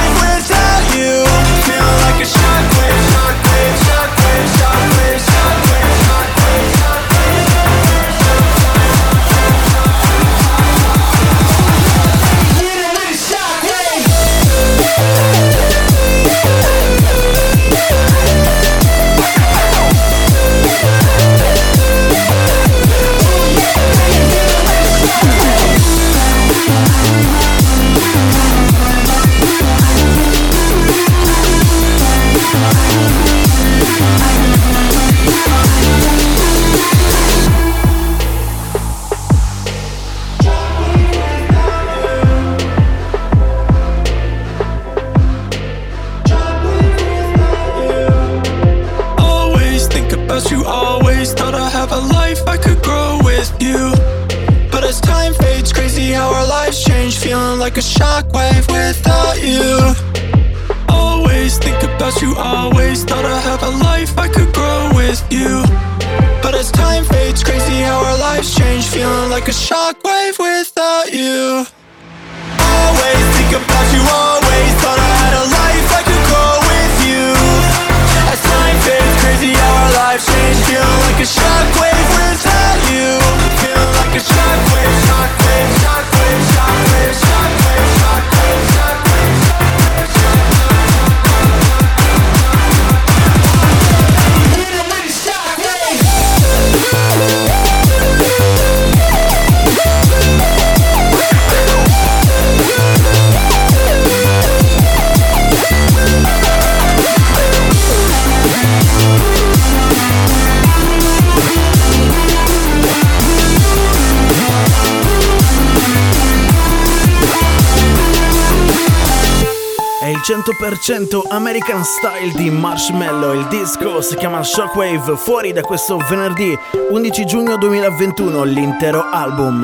100% 120.85 121.27
American 121.29 121.81
Style 121.85 122.33
di 122.35 122.49
Marshmello, 122.49 123.31
il 123.31 123.47
disco 123.47 124.01
si 124.01 124.17
chiama 124.17 124.43
Shockwave, 124.43 125.15
fuori 125.15 125.53
da 125.53 125.61
questo 125.61 125.95
venerdì 126.09 126.53
11 126.91 127.25
giugno 127.25 127.55
2021, 127.55 128.43
l'intero 128.43 129.01
album. 129.09 129.63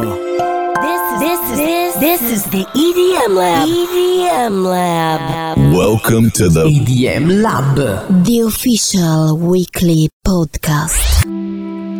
This, 0.79 1.19
this, 1.19 1.57
this, 1.57 1.97
this 1.99 2.21
is 2.21 2.43
the 2.51 2.65
EDM 2.73 3.33
Lab. 3.33 3.67
EDM 3.67 4.63
Lab. 4.63 5.73
Welcome 5.73 6.29
to 6.35 6.47
the 6.47 6.63
EDM 6.63 7.41
Lab. 7.41 7.75
The 8.23 8.39
official 8.39 9.37
weekly 9.37 10.07
podcast. 10.25 11.18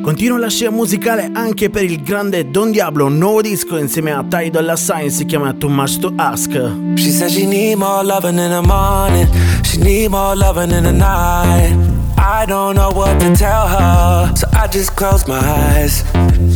Continua 0.09 0.39
la 0.39 0.49
scia 0.49 0.71
musicale 0.71 1.29
anche 1.31 1.69
per 1.69 1.83
il 1.83 2.01
grande 2.01 2.49
Don 2.49 2.71
Diablo, 2.71 3.05
un 3.05 3.19
nuovo 3.19 3.41
disco 3.41 3.77
insieme 3.77 4.11
a 4.11 4.25
Ty 4.27 4.49
Dolla 4.49 4.75
Sign, 4.75 5.07
si 5.09 5.23
chiama 5.25 5.53
Too 5.53 5.69
Much 5.69 5.99
to 5.99 6.11
Ask. 6.15 6.49
She 6.95 7.11
said 7.11 7.29
she 7.29 7.45
need 7.45 7.77
more 7.77 8.03
loving 8.03 8.39
in 8.39 8.49
the 8.49 8.59
morning. 8.59 9.27
She 9.61 9.77
need 9.77 10.09
more 10.09 10.35
loving 10.35 10.71
in 10.71 10.85
the 10.85 10.91
night. 10.91 12.08
I 12.31 12.45
don't 12.45 12.75
know 12.75 12.91
what 12.91 13.19
to 13.21 13.35
tell 13.35 13.67
her, 13.67 14.35
so 14.35 14.47
I 14.53 14.67
just 14.67 14.95
close 14.95 15.27
my 15.27 15.39
eyes. 15.39 16.03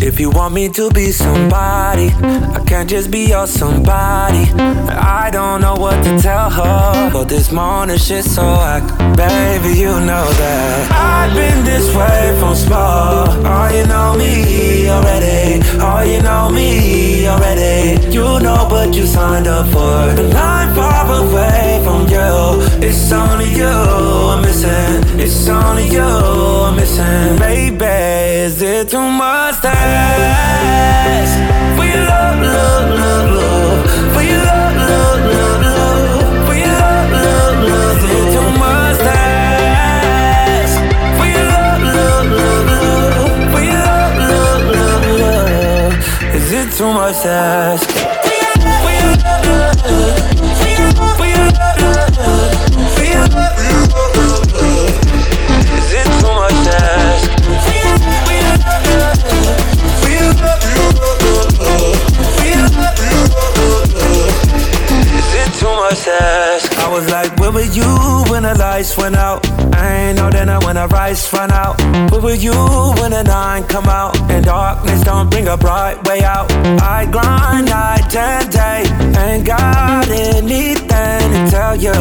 If 0.04 0.20
you 0.20 0.30
want 0.30 0.54
me 0.54 0.70
to 0.70 0.92
be 0.92 1.12
somebody, 1.12 2.10
I 2.58 2.64
can't 2.68 2.88
just 2.88 3.10
be 3.10 3.30
your 3.30 3.48
somebody. 3.48 4.44
I 4.92 5.32
don't 5.32 5.62
know 5.62 5.74
what 5.74 6.04
to 6.04 6.22
tell 6.22 6.52
her, 6.52 7.10
but 7.12 7.26
this 7.26 7.52
morning 7.52 7.98
shit 7.98 8.24
so 8.24 8.44
I, 8.44 8.82
baby, 9.18 9.80
you 9.80 9.94
know 10.10 10.28
that 10.42 10.92
I've 10.92 11.34
been 11.34 11.66
this 11.66 11.88
way 11.96 12.38
from 12.40 12.54
small. 12.54 13.26
Oh, 13.28 13.70
you 13.76 13.88
know 13.88 14.16
me 14.16 14.88
already. 14.90 15.60
Oh, 15.82 16.02
you 16.02 16.22
know 16.22 16.50
me 16.50 17.28
already. 17.28 18.14
You 18.14 18.40
know, 18.46 18.68
but 18.70 18.94
you 18.94 19.08
signed 19.08 19.48
up 19.48 19.66
for. 19.74 20.22
And 20.22 20.34
I'm 20.36 20.76
far 20.76 21.06
away 21.24 21.82
from 21.84 22.08
you. 22.10 22.13
It's 22.26 23.12
only 23.12 23.50
you 23.54 23.66
I'm 23.66 24.42
missing. 24.42 25.20
It's 25.20 25.48
only 25.50 25.88
you 25.90 26.02
I'm 26.02 26.76
missing. 26.76 27.38
Baby, 27.38 27.86
is 28.46 28.62
it 28.62 28.90
too 28.90 29.00
much 29.00 29.60
to 29.62 29.70
ask? 29.70 31.36
For 31.78 31.86
your 31.86 32.06
love, 32.06 32.40
love, 32.40 32.90
love, 33.00 33.30
love. 33.36 33.80
For 34.14 34.24
your 34.24 34.40
love, 34.40 34.76
love, 34.80 35.22
love, 35.32 35.62
love. 35.66 36.48
For 36.48 36.56
your 36.56 36.72
love, 36.72 37.12
love, 37.12 37.58
love. 37.68 37.98
Is 37.98 38.12
it 38.16 38.26
too 38.36 38.50
much 38.64 38.98
to 39.00 39.14
ask? 39.38 40.76
For 41.18 41.28
your 41.28 41.46
love, 41.54 41.82
love, 41.84 42.28
love, 42.40 42.66
love. 42.72 43.52
For 43.54 43.64
your 43.64 44.00
love, 44.22 44.64
love, 44.72 45.04
love, 45.04 45.04
love. 45.20 46.36
Is 46.36 46.48
it 46.52 46.72
too 46.78 46.92
much 46.94 47.22
to 47.24 47.30
ask? 47.30 48.23
Ask? 66.02 66.72
I 66.80 66.92
was 66.92 67.10
like, 67.10 67.38
where 67.40 67.52
were 67.52 67.62
you 67.62 67.86
when 68.30 68.44
the 68.44 68.56
lights 68.58 68.98
went 68.98 69.16
out? 69.16 69.48
I 69.76 70.08
ain't 70.08 70.18
know 70.18 70.30
then 70.30 70.48
when 70.66 70.76
the 70.76 70.88
rice 70.88 71.32
run 71.34 71.52
out. 71.52 71.80
Where 72.12 72.22
were 72.22 72.34
you 72.34 72.54
when 73.00 73.12
the 73.12 73.24
nine 73.24 73.64
come 73.66 73.86
out? 73.86 74.20
And 74.32 74.46
darkness 74.46 75.04
don't 75.04 75.30
bring 75.30 75.48
a 75.48 75.58
bright 75.58 76.04
way 76.08 76.24
out. 76.24 76.52
I 76.82 77.06
grind 77.06 77.68
night 77.68 78.16
and 78.16 78.50
day. 78.52 78.84
Ain't 79.20 79.46
got 79.46 80.10
anything 80.10 81.32
to 81.34 81.52
tell 81.52 81.76
you. 81.76 81.94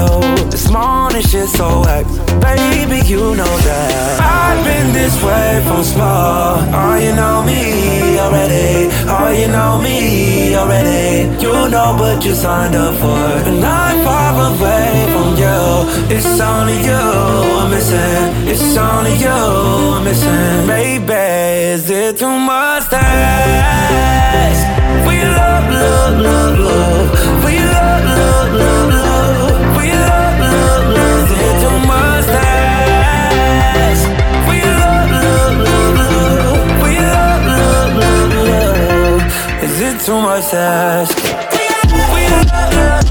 This 0.50 0.70
morning 0.70 1.22
shit's 1.22 1.52
so 1.52 1.80
whack. 1.80 2.06
Baby, 2.40 3.06
you 3.06 3.34
know 3.36 3.54
that. 3.68 4.20
I've 4.20 4.64
been 4.64 4.92
this 4.92 5.16
way 5.22 5.62
from 5.66 5.82
small. 5.84 6.58
Oh, 6.80 6.96
you 6.96 7.14
know 7.14 7.42
me 7.44 8.18
already. 8.18 8.88
Oh, 9.14 9.30
you 9.30 9.48
know 9.48 9.80
me 9.82 10.54
already. 10.54 11.28
You 11.42 11.68
know, 11.68 11.94
but 11.98 12.24
you 12.24 12.34
signed 12.34 12.74
up 12.74 12.94
for. 12.96 13.48
And 13.48 13.64
I'm 13.64 13.81
far 14.04 14.34
away 14.50 14.90
from 15.12 15.28
you. 15.42 15.60
It's 16.14 16.40
only 16.40 16.78
you 16.88 17.02
I'm 17.60 17.70
missing. 17.70 18.48
It's 18.52 18.76
only 18.76 19.14
you 19.24 19.28
I'm 19.28 20.04
missing. 20.04 20.66
Baby, 20.66 21.12
is 21.74 21.88
it 21.90 22.18
too 22.18 22.38
much 22.38 22.88
to 22.90 22.96
ask? 22.96 24.62
Your 25.12 25.28
love, 25.38 25.66
love, 25.70 26.14
love, 26.26 26.58
love. 26.58 27.08
Your 27.52 27.66
love, 27.66 28.04
love, 28.10 28.50
love, 28.60 28.90
love. 28.92 29.84
Your 29.84 29.96
love, 30.10 30.36
love, 30.42 30.84
love. 30.96 31.20
Is 31.22 31.38
it 31.46 31.54
too 31.62 31.78
much 31.90 32.26
to 32.34 32.40
ask? 33.82 34.04
Your 34.60 34.72
love, 34.82 35.10
love, 35.14 35.54
love, 35.66 35.92
love. 35.98 36.58
Your 36.96 37.06
love, 37.16 37.42
love, 37.58 37.92
love, 37.98 38.36
love. 38.36 39.64
Is 39.64 39.76
it 39.80 39.96
too 40.04 40.18
much 40.20 40.44
to 40.50 40.56
ask? 40.56 41.16
Your 41.22 41.82
love, 41.92 42.46
love, 42.52 42.74
love. 42.74 43.01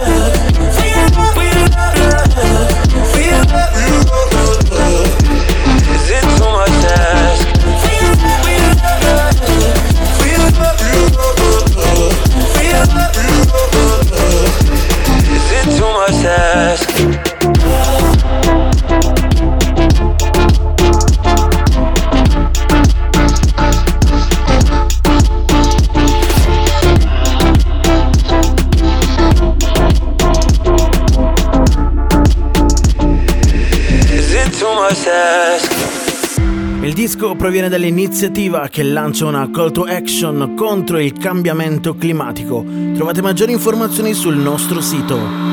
Il 36.83 36.93
disco 36.93 37.35
proviene 37.35 37.67
dall'iniziativa 37.67 38.67
che 38.67 38.83
lancia 38.83 39.25
una 39.25 39.49
call 39.49 39.71
to 39.71 39.83
action 39.83 40.53
contro 40.55 40.99
il 40.99 41.13
cambiamento 41.13 41.95
climatico. 41.95 42.63
Trovate 42.93 43.21
maggiori 43.23 43.53
informazioni 43.53 44.13
sul 44.13 44.35
nostro 44.35 44.81
sito. 44.81 45.50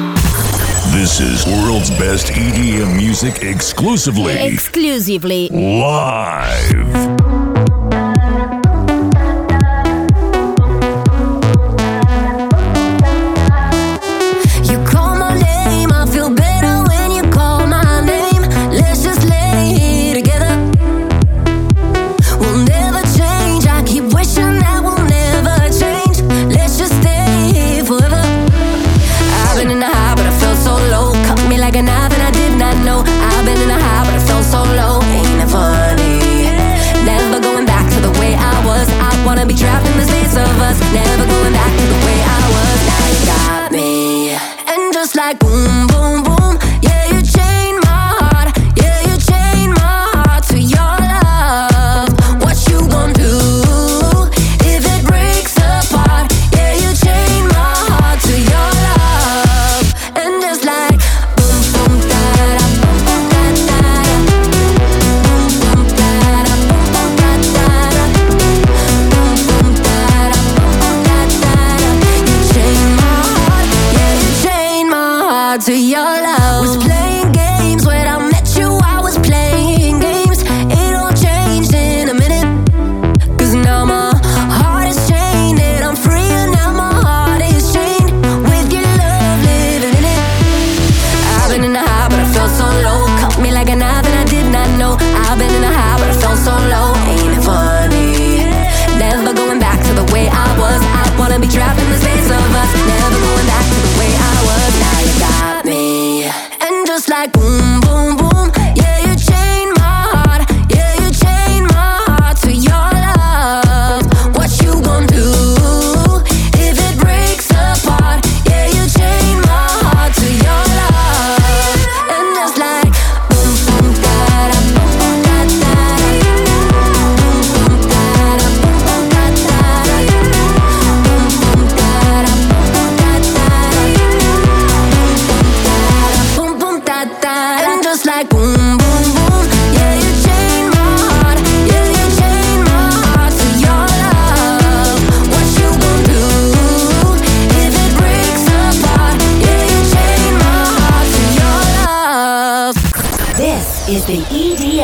This 0.98 1.20
is 1.20 1.46
world's 1.46 1.90
best 1.90 2.26
EDM 2.32 2.96
music 2.96 3.42
exclusively 3.42 4.32
Exclusively. 4.36 5.48
live. 5.48 7.27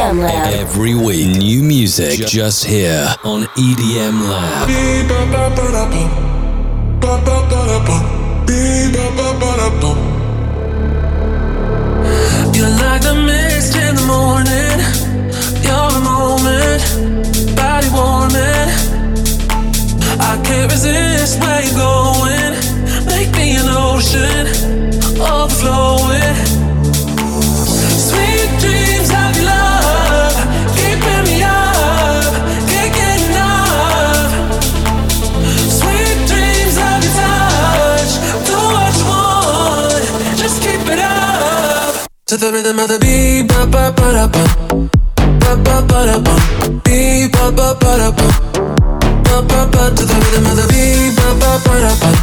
EDM 0.05 0.21
Lab. 0.21 0.53
Every 0.55 0.95
week, 0.95 1.37
new 1.39 1.63
music 1.63 2.27
just 2.27 2.65
here 2.65 3.15
on 3.25 3.45
EDM 3.57 4.29
Lab. 4.29 4.69
You're 12.55 12.69
like 12.69 13.03
the 13.03 13.15
mist 13.15 13.77
in 13.77 13.95
the 13.97 14.03
morning. 14.07 14.79
You're 15.65 15.91
the 15.91 16.01
moment, 16.05 16.83
body 17.57 17.89
warming. 17.89 18.69
I 20.21 20.41
can't 20.45 20.71
resist 20.71 21.41
where 21.41 21.63
you're 21.65 21.79
going. 21.79 22.53
Make 23.07 23.31
me 23.35 23.57
an 23.57 23.69
ocean, 23.69 24.47
overflowing. 25.19 26.37
Sweet 28.09 28.51
dreams 28.61 29.11
of 29.11 29.37
your 29.37 29.47
love, 29.47 29.74
To 42.27 42.37
the 42.39 42.51
rhythm 42.53 42.79
of 42.79 42.89
the 42.89 42.99
beat, 42.99 43.49
ba 43.49 43.67
ba 43.67 43.93
ba 43.93 44.13
da 44.17 44.27
bum, 44.27 44.89
ba 45.41 45.53
ba 45.65 45.77
ba 45.87 45.99
da 46.09 46.17
bum, 46.19 46.81
beat 46.83 47.31
ba 47.33 47.53
ba 47.53 47.77
ba 47.79 47.93
da 48.01 48.11
bum, 48.17 48.33
ba 49.25 49.43
ba 49.45 49.61
ba. 49.69 49.83
To 49.95 50.05
the 50.09 50.17
rhythm 50.25 50.47
of 50.49 50.57
the 50.57 50.65
beat, 50.73 51.13
ba 51.21 51.29
ba 51.37 51.53
ba 51.65 51.75
da 51.85 51.93
bum, 52.01 52.17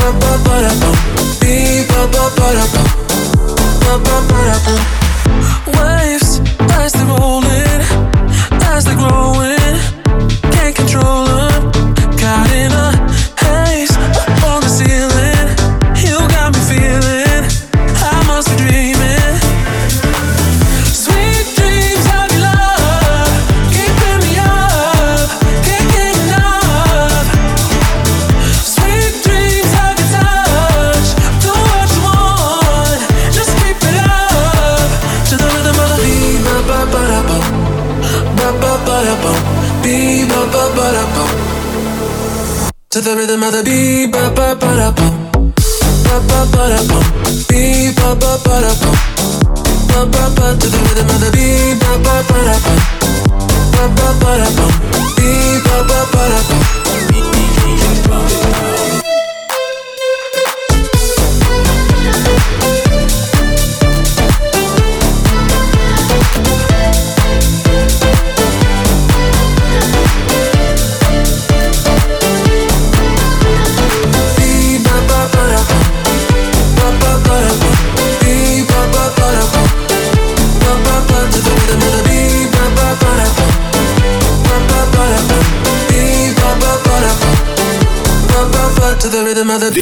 ba 0.00 0.08
ba 0.16 0.32
ba 0.44 0.54
da 0.64 0.72
bum, 0.80 0.96
beat 1.40 1.84
ba 1.92 2.02
ba 2.08 2.24
ba 2.36 2.48
da 2.56 2.64
ba 2.72 2.82
ba 4.00 4.16
ba 4.28 4.38
da 4.48 4.56
bum. 4.64 4.80
Waves 5.76 6.40
as 6.80 6.92
they 6.96 7.04
rolling, 7.04 7.82
as 8.72 8.84
they 8.88 8.96
growing, 8.96 9.76
can't 10.56 10.74
control. 10.74 11.28
Caught 12.16 12.50
in 12.56 12.72
a 12.72 12.86
rhythm 43.32 43.44
of 43.44 43.52
the 43.52 43.62
beat, 43.64 44.12
ba 44.12 44.30
ba 44.36 44.54
ba 44.60 44.70
da 44.76 44.90
bum, 44.92 45.14
ba 46.04 46.16
ba 46.28 46.40
ba 46.52 46.62
da 46.68 46.80
bum, 46.88 47.04
beat 47.48 47.96
ba 47.96 48.14
ba 48.20 48.32
ba 48.44 48.60
da 48.60 48.72
bum, 48.80 48.96
ba 49.88 50.00
ba 50.12 50.24
ba. 50.36 50.46
To 50.60 50.66
the 50.68 50.78
rhythm 50.84 51.32
beat, 51.32 51.80
ba 51.80 51.92
ba 52.04 52.14
ba 52.28 52.38
da 52.46 52.56
bum, 52.64 52.80
ba 53.72 53.84
ba 53.96 54.08
ba 54.20 54.30
da 54.40 54.48
bum, 54.56 54.72
beat 55.16 55.64
ba 55.64 55.76
ba 55.88 56.00
ba 56.12 56.22
da 56.32 56.40
bum. 56.48 57.11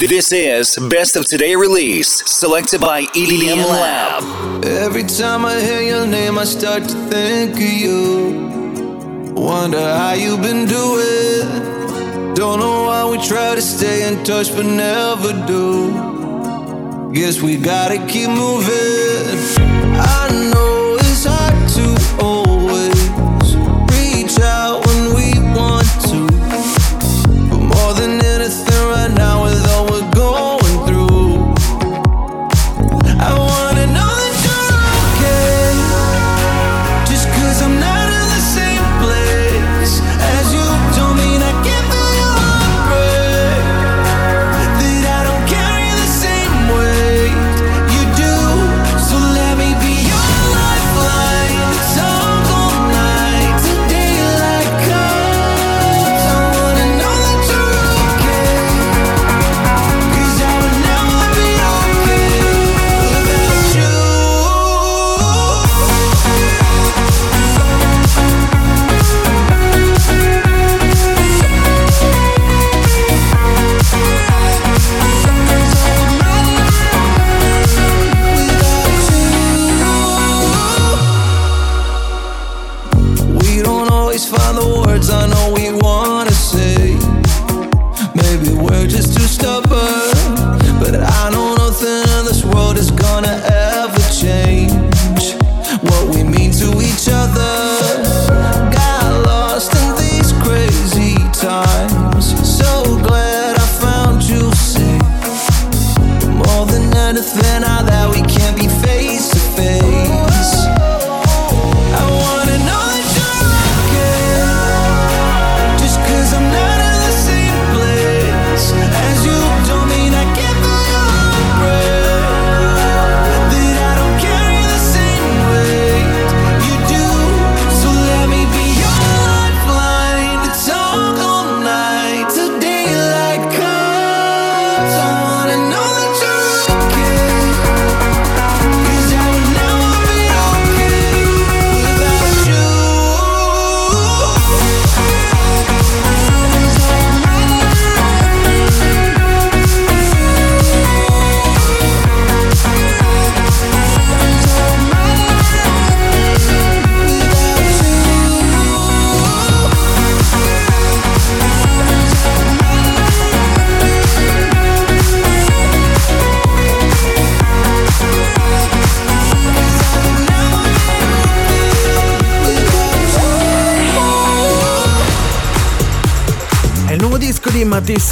This 0.08 0.32
is 0.32 0.78
Best 0.88 1.14
of 1.16 1.26
Today 1.26 1.54
release, 1.54 2.22
selected 2.24 2.80
by 2.80 3.02
EDM 3.02 3.62
Lab. 3.68 4.64
Every 4.64 5.02
time 5.02 5.44
I 5.44 5.60
hear 5.60 5.82
your 5.82 6.06
name, 6.06 6.38
I 6.38 6.44
start 6.44 6.84
to 6.84 6.94
think 7.10 7.52
of 7.52 7.60
you. 7.60 9.32
Wonder 9.34 9.78
how 9.78 10.14
you've 10.14 10.40
been 10.40 10.64
doing. 10.66 12.34
Don't 12.34 12.60
know 12.60 12.84
why 12.84 13.10
we 13.10 13.18
try 13.28 13.54
to 13.54 13.60
stay 13.60 14.08
in 14.08 14.24
touch, 14.24 14.50
but 14.56 14.64
never 14.64 15.34
do. 15.46 17.12
Guess 17.12 17.42
we 17.42 17.58
gotta 17.58 17.98
keep 18.06 18.30
moving. 18.30 19.09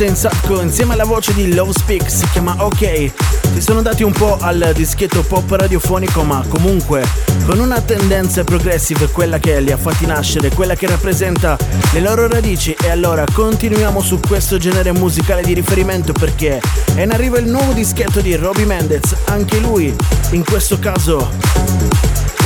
Insatko 0.04 0.60
insieme 0.60 0.92
alla 0.92 1.04
voce 1.04 1.34
di 1.34 1.54
Love 1.54 1.72
Speak 1.72 2.10
si 2.10 2.28
chiama 2.30 2.54
OK. 2.58 3.10
Si 3.54 3.60
sono 3.60 3.82
dati 3.82 4.02
un 4.02 4.12
po' 4.12 4.36
al 4.40 4.72
dischetto 4.74 5.22
pop 5.22 5.50
radiofonico 5.50 6.22
ma 6.22 6.44
comunque 6.48 7.02
con 7.44 7.58
una 7.58 7.80
tendenza 7.80 8.44
progressive, 8.44 9.08
quella 9.08 9.38
che 9.38 9.60
li 9.60 9.72
ha 9.72 9.76
fatti 9.76 10.06
nascere, 10.06 10.50
quella 10.50 10.74
che 10.74 10.86
rappresenta 10.86 11.56
le 11.92 12.00
loro 12.00 12.28
radici 12.28 12.76
e 12.80 12.90
allora 12.90 13.24
continuiamo 13.32 14.00
su 14.00 14.20
questo 14.20 14.58
genere 14.58 14.92
musicale 14.92 15.42
di 15.42 15.54
riferimento 15.54 16.12
perché 16.12 16.60
è 16.94 17.02
in 17.02 17.10
arrivo 17.10 17.38
il 17.38 17.46
nuovo 17.46 17.72
dischetto 17.72 18.20
di 18.20 18.36
Robbie 18.36 18.66
Mendez, 18.66 19.14
anche 19.24 19.58
lui 19.58 19.94
in 20.30 20.44
questo 20.44 20.78
caso 20.78 21.30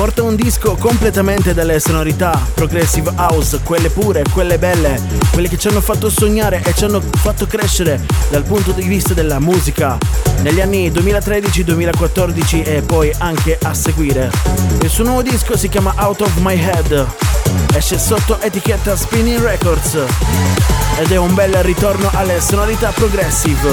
porta 0.02 0.24
un 0.24 0.34
disco 0.34 0.74
completamente 0.74 1.54
dalle 1.54 1.78
sonorità 1.78 2.36
progressive 2.54 3.12
house, 3.14 3.60
quelle 3.62 3.88
pure, 3.88 4.24
quelle 4.32 4.58
belle, 4.58 5.00
quelle 5.30 5.48
che 5.48 5.56
ci 5.56 5.68
hanno 5.68 5.80
fatto 5.80 6.10
sognare 6.10 6.60
e 6.64 6.74
ci 6.74 6.82
hanno 6.82 7.00
fatto 7.00 7.46
crescere 7.46 8.00
dal 8.28 8.42
punto 8.42 8.72
di 8.72 8.82
vista 8.82 9.14
della 9.14 9.38
musica 9.38 9.96
negli 10.40 10.60
anni 10.60 10.90
2013-2014 10.90 12.66
e 12.66 12.82
poi 12.82 13.14
anche 13.18 13.56
a 13.62 13.72
seguire. 13.74 14.28
Il 14.80 14.90
suo 14.90 15.04
nuovo 15.04 15.22
disco 15.22 15.56
si 15.56 15.68
chiama 15.68 15.94
Out 15.96 16.22
of 16.22 16.36
My 16.38 16.58
Head, 16.58 17.06
esce 17.72 17.96
sotto 17.96 18.40
etichetta 18.40 18.96
Spinning 18.96 19.40
Records 19.40 19.96
ed 20.98 21.12
è 21.12 21.16
un 21.16 21.32
bel 21.32 21.54
ritorno 21.62 22.10
alle 22.12 22.40
sonorità 22.40 22.90
progressive. 22.90 23.70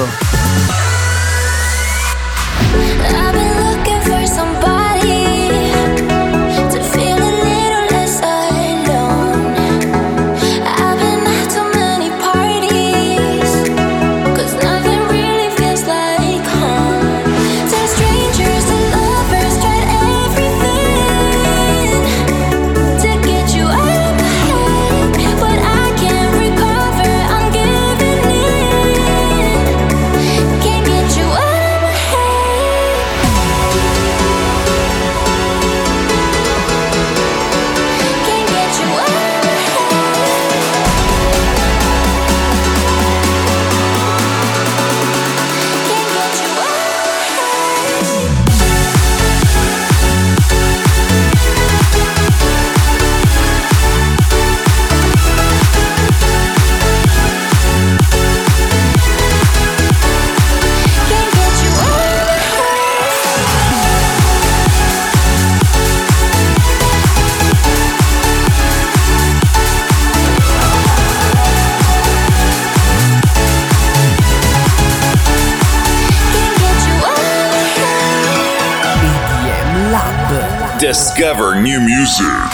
Discover 80.80 81.60
new 81.60 81.78
music. 81.78 82.50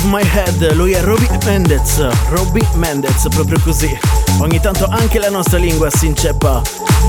Of 0.00 0.04
My 0.04 0.22
Head, 0.22 0.72
lui 0.74 0.92
è 0.92 1.02
Robbie 1.02 1.28
Mendez, 1.44 2.06
Robbie 2.28 2.66
Mendez, 2.74 3.26
proprio 3.28 3.58
così. 3.60 3.98
Ogni 4.38 4.60
tanto 4.60 4.86
anche 4.88 5.18
la 5.18 5.28
nostra 5.30 5.58
lingua 5.58 5.90
si 5.90 6.06
inceppa, 6.06 6.62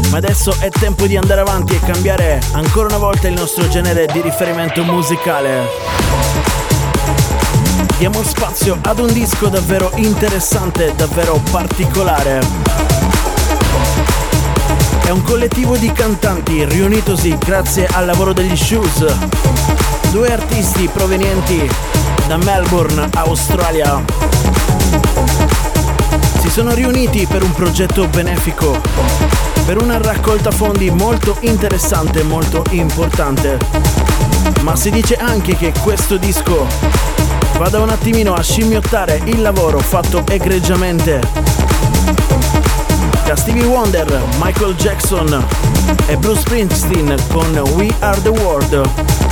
ma 0.09 0.17
adesso 0.17 0.53
è 0.59 0.69
tempo 0.69 1.05
di 1.05 1.15
andare 1.15 1.41
avanti 1.41 1.75
e 1.75 1.79
cambiare 1.79 2.41
ancora 2.53 2.87
una 2.87 2.97
volta 2.97 3.27
il 3.27 3.33
nostro 3.33 3.67
genere 3.69 4.07
di 4.11 4.21
riferimento 4.21 4.83
musicale. 4.83 5.67
Diamo 7.97 8.23
spazio 8.23 8.77
ad 8.81 8.99
un 8.99 9.11
disco 9.13 9.47
davvero 9.47 9.91
interessante, 9.95 10.93
davvero 10.95 11.41
particolare. 11.51 12.41
È 15.03 15.09
un 15.09 15.21
collettivo 15.23 15.77
di 15.77 15.91
cantanti 15.91 16.65
riunitosi 16.65 17.37
grazie 17.37 17.87
al 17.91 18.05
lavoro 18.05 18.33
degli 18.33 18.55
Shoes. 18.55 19.05
Due 20.11 20.31
artisti 20.31 20.89
provenienti 20.91 21.69
da 22.31 22.37
Melbourne, 22.37 23.09
Australia. 23.15 24.01
Si 26.39 26.49
sono 26.49 26.73
riuniti 26.73 27.27
per 27.27 27.43
un 27.43 27.51
progetto 27.51 28.07
benefico, 28.07 28.79
per 29.65 29.81
una 29.81 29.97
raccolta 29.97 30.49
fondi 30.49 30.89
molto 30.91 31.35
interessante 31.41 32.23
molto 32.23 32.63
importante. 32.69 33.57
Ma 34.61 34.77
si 34.77 34.91
dice 34.91 35.17
anche 35.17 35.57
che 35.57 35.73
questo 35.81 36.15
disco 36.15 36.65
vada 37.57 37.81
un 37.81 37.89
attimino 37.89 38.33
a 38.33 38.41
scimmiottare 38.41 39.19
il 39.25 39.41
lavoro 39.41 39.79
fatto 39.79 40.23
egregiamente 40.25 41.19
da 43.25 43.35
Stevie 43.35 43.65
Wonder, 43.65 44.21
Michael 44.41 44.75
Jackson 44.75 45.45
e 46.05 46.15
Bruce 46.15 46.39
Springsteen 46.39 47.13
con 47.27 47.53
We 47.75 47.93
Are 47.99 48.21
the 48.21 48.29
World. 48.29 49.30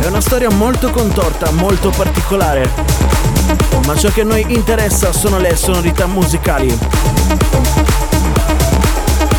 È 0.00 0.06
una 0.06 0.20
storia 0.22 0.48
molto 0.50 0.90
contorta, 0.90 1.50
molto 1.50 1.90
particolare, 1.90 2.70
ma 3.84 3.94
ciò 3.96 4.08
che 4.08 4.22
a 4.22 4.24
noi 4.24 4.44
interessa 4.48 5.12
sono 5.12 5.38
le 5.38 5.54
sonorità 5.56 6.06
musicali. 6.06 6.76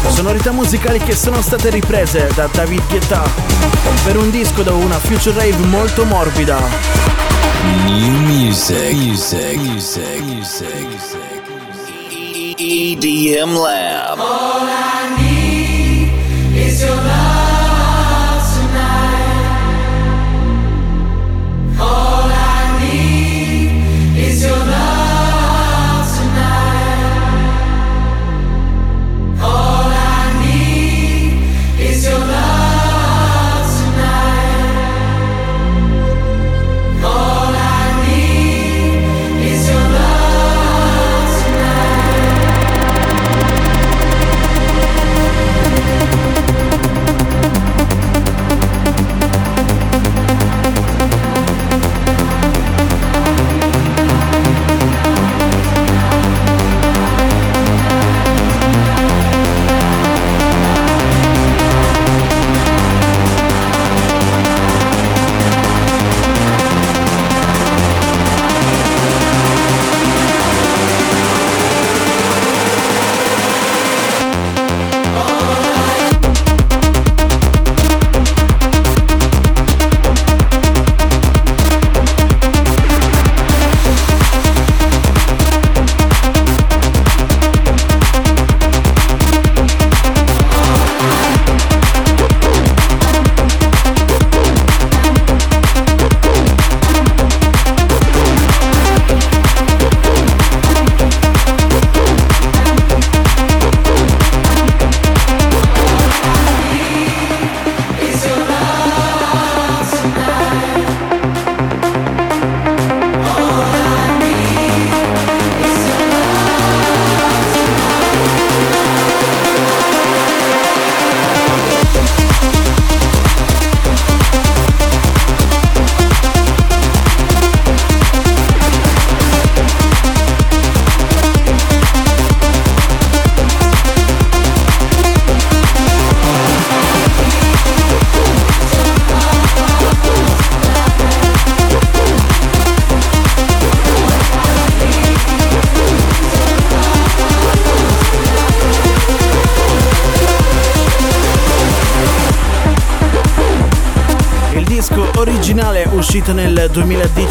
Sonorità 0.10 0.52
musicali 0.52 1.00
che 1.00 1.16
sono 1.16 1.42
state 1.42 1.72
riprese 1.72 2.30
da 2.36 2.48
David 2.52 2.84
Guetta 2.88 3.28
per 4.04 4.18
un 4.18 4.30
disco 4.30 4.62
da 4.62 4.74
una 4.74 5.00
future 5.00 5.36
rave 5.36 5.66
molto 5.66 6.06
morbida. 6.06 6.60
New 7.86 8.12
music, 8.20 8.94
music, 8.94 9.58
music, 9.58 10.22
music, 10.22 11.02
music. 11.48 12.60
EDM 12.60 13.54
Lab. 13.54 15.31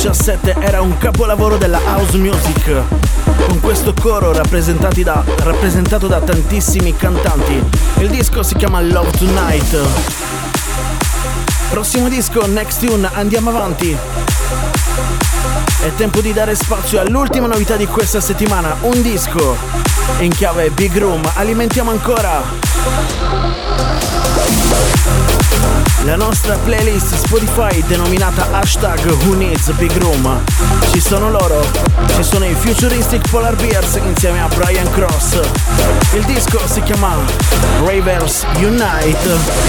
2017 0.01 0.57
era 0.61 0.81
un 0.81 0.97
capolavoro 0.97 1.59
della 1.59 1.79
house 1.85 2.17
music, 2.17 2.83
con 3.47 3.61
questo 3.61 3.93
coro 3.93 4.33
da, 4.33 5.23
rappresentato 5.37 6.07
da 6.07 6.21
tantissimi 6.21 6.97
cantanti. 6.97 7.63
Il 7.99 8.09
disco 8.09 8.43
si 8.43 8.55
chiama 8.55 8.81
Love 8.81 9.11
Tonight. 9.11 9.79
Prossimo 11.69 12.09
disco, 12.09 12.47
Next 12.47 12.83
Tune, 12.83 13.11
andiamo 13.13 13.51
avanti. 13.51 13.95
È 15.83 15.95
tempo 15.97 16.23
di 16.23 16.33
dare 16.33 16.55
spazio 16.55 16.99
all'ultima 16.99 17.47
novità 17.47 17.77
di 17.77 17.85
questa 17.85 18.23
settimana, 18.23 18.75
un 18.81 19.03
disco 19.03 19.55
in 20.21 20.31
chiave 20.31 20.71
Big 20.71 20.97
Room. 20.97 21.31
Alimentiamo 21.35 21.91
ancora 21.91 22.43
la 26.05 26.17
nostra 26.17 26.57
playlist 26.65 27.15
Spotify 27.15 27.83
denominata 27.87 28.47
hashtag 28.53 28.99
Who 29.25 29.35
Needs 29.35 29.71
Big 29.73 29.93
Room. 29.99 30.41
Ci 30.93 31.01
sono 31.01 31.31
loro, 31.31 31.65
ci 32.15 32.23
sono 32.23 32.45
i 32.45 32.55
Futuristic 32.55 33.29
Polar 33.29 33.55
Bears 33.57 33.97
insieme 33.97 34.41
a 34.41 34.49
Brian 34.49 34.91
Cross. 34.93 35.41
Il 36.15 36.25
disco 36.25 36.61
si 36.67 36.83
chiama 36.83 37.17
Ravers 37.85 38.45
Unite. 38.57 39.19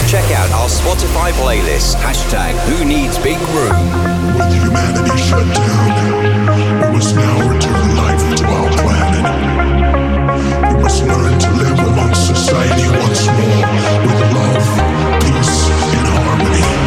Check 0.08 0.30
out 0.32 0.52
our 0.52 0.70
Spotify 0.70 1.34
playlist 1.42 1.96
hashtag 2.02 2.56
Who 2.68 2.84
Needs 2.84 3.18
Big 3.18 3.38
Room. 3.54 4.12
With 4.36 4.54
humanity 4.54 5.18
shut 5.18 5.46
down, 5.54 6.82
we 6.82 6.92
must 6.92 7.16
now 7.16 7.50
return 7.50 7.96
life 7.96 8.36
to 8.36 8.46
our 8.46 8.70
planet. 8.82 9.26
We 10.74 10.82
must 10.82 11.04
learn 11.06 11.38
to 11.40 11.50
live 11.52 11.80
amongst 11.80 12.28
society 12.28 12.88
once 13.00 13.28
more 13.28 13.66
with 14.06 14.22
love, 14.34 15.20
peace, 15.20 15.81
harmony. 16.32 16.81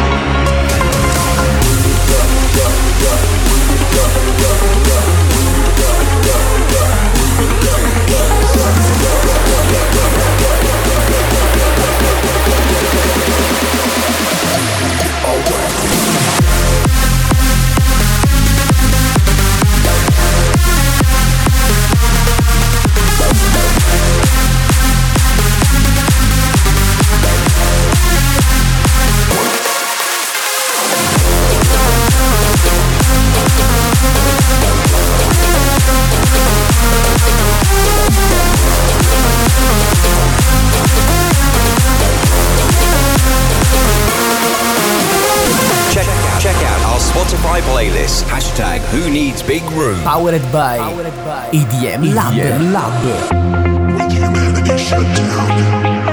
Playlist. 47.75 48.23
Hashtag 48.31 48.79
Who 48.95 49.11
Needs 49.11 49.43
Big 49.43 49.63
Room. 49.75 49.99
Powered 50.03 50.41
by, 50.49 50.77
Powered 50.77 51.11
by 51.27 51.49
EDM 51.51 52.15
Lab. 52.15 52.31
EDM 52.31 52.71
Lab. 52.71 52.95
With 53.03 54.13
humanity 54.15 54.77
shut 54.79 55.03
down, 55.19 55.51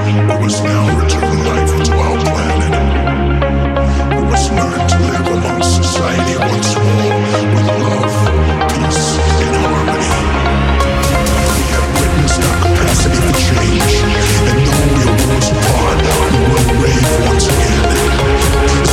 we 0.03 0.43
must 0.43 0.61
now 0.61 0.83
return 0.99 1.37
life 1.47 1.73
to 1.87 1.91
our 2.03 2.17
planet. 2.27 2.73
We 4.11 4.21
must 4.27 4.51
learn 4.51 4.81
to 4.91 4.97
live 5.07 5.27
amongst 5.37 5.71
society 5.83 6.35
once 6.51 6.75
more 6.83 7.15
with 7.55 7.69
love, 7.79 8.15
peace, 8.67 9.07
and 9.47 9.55
harmony. 9.63 10.11
We 11.55 11.63
have 11.71 11.87
witnessed 11.95 12.43
our 12.43 12.57
capacity 12.59 13.19
for 13.23 13.35
change, 13.47 13.93
and 14.51 14.59
though 14.67 14.83
we 14.91 15.01
are 15.07 15.15
worlds 15.15 15.47
apart, 15.55 15.99
we 16.27 16.39
will 16.51 16.67
rave 16.83 17.07
once 17.29 17.47
again. 17.47 17.62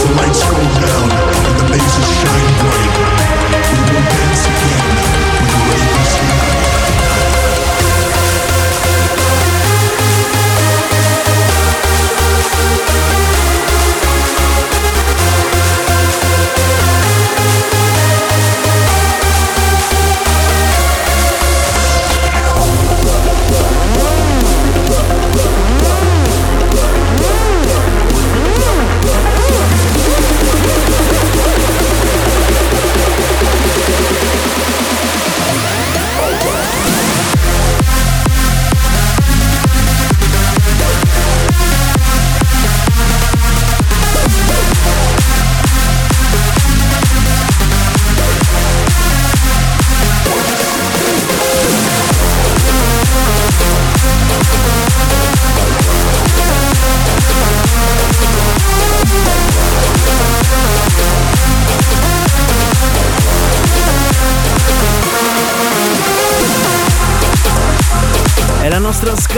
The 0.01 0.15
lights 0.17 0.43
go 0.49 0.57
down 0.57 1.09
and 1.13 1.57
the 1.61 1.65
mazes 1.69 2.09
shine 2.21 2.53
bright. 2.61 2.95
We 3.69 3.81
will 3.85 4.07
dance 4.09 4.45
again. 4.49 4.97
We 5.45 5.61
will 5.69 6.10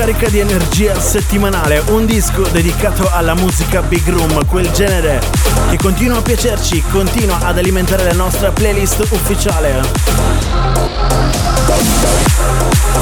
scarica 0.03 0.29
di 0.29 0.41
energia 0.41 0.99
settimanale, 0.99 1.81
un 1.91 2.07
disco 2.07 2.43
dedicato 2.49 3.09
alla 3.09 3.35
musica 3.35 3.83
Big 3.83 4.05
Room, 4.09 4.45
quel 4.47 4.69
genere 4.73 5.21
che 5.71 5.77
continua 5.77 6.19
a 6.19 6.23
piacerci, 6.23 6.83
continua 6.91 7.39
ad 7.39 7.57
alimentare 7.57 8.03
la 8.03 8.13
nostra 8.13 8.51
playlist 8.51 8.99
ufficiale. 9.11 9.83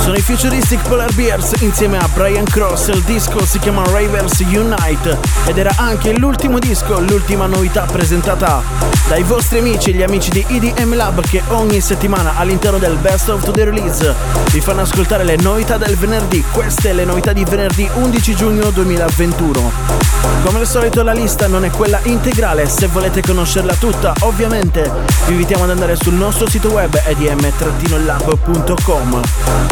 Sono 0.00 0.16
i 0.16 0.20
Futuristic 0.22 0.80
Polar 0.88 1.12
Bears 1.14 1.52
insieme 1.60 1.98
a 1.98 2.08
Brian 2.14 2.44
Cross, 2.44 2.88
il 2.88 3.02
disco 3.02 3.44
si 3.44 3.58
chiama 3.58 3.82
Ravers 3.84 4.40
Unite 4.40 5.18
ed 5.46 5.58
era 5.58 5.72
anche 5.76 6.16
l'ultimo 6.16 6.58
disco, 6.58 6.98
l'ultima 7.00 7.46
novità 7.46 7.84
presentata 7.84 8.62
dai 9.08 9.22
vostri 9.22 9.58
amici, 9.58 9.92
gli 9.92 10.02
amici 10.02 10.30
di 10.30 10.44
EDM 10.48 10.94
Lab 10.94 11.20
che 11.20 11.42
ogni 11.48 11.80
settimana 11.80 12.36
all'interno 12.36 12.78
del 12.78 12.96
Best 12.96 13.28
of 13.28 13.50
the 13.52 13.64
Release 13.64 14.14
vi 14.50 14.60
fanno 14.60 14.80
ascoltare 14.80 15.22
le 15.22 15.36
novità 15.36 15.76
del 15.76 15.96
venerdì, 15.96 16.42
queste 16.50 16.92
le 16.92 17.04
novità 17.04 17.32
di 17.32 17.44
venerdì 17.44 17.88
11 17.92 18.34
giugno 18.34 18.70
2021. 18.70 19.99
Come 20.44 20.60
al 20.60 20.66
solito 20.66 21.02
la 21.02 21.12
lista 21.12 21.46
non 21.46 21.64
è 21.64 21.70
quella 21.70 22.00
integrale, 22.04 22.68
se 22.68 22.86
volete 22.86 23.20
conoscerla 23.22 23.74
tutta 23.74 24.12
ovviamente 24.20 24.90
vi 25.26 25.32
invitiamo 25.32 25.64
ad 25.64 25.70
andare 25.70 25.96
sul 25.96 26.14
nostro 26.14 26.48
sito 26.48 26.70
web 26.70 26.98
edm-lab.com 27.04 27.60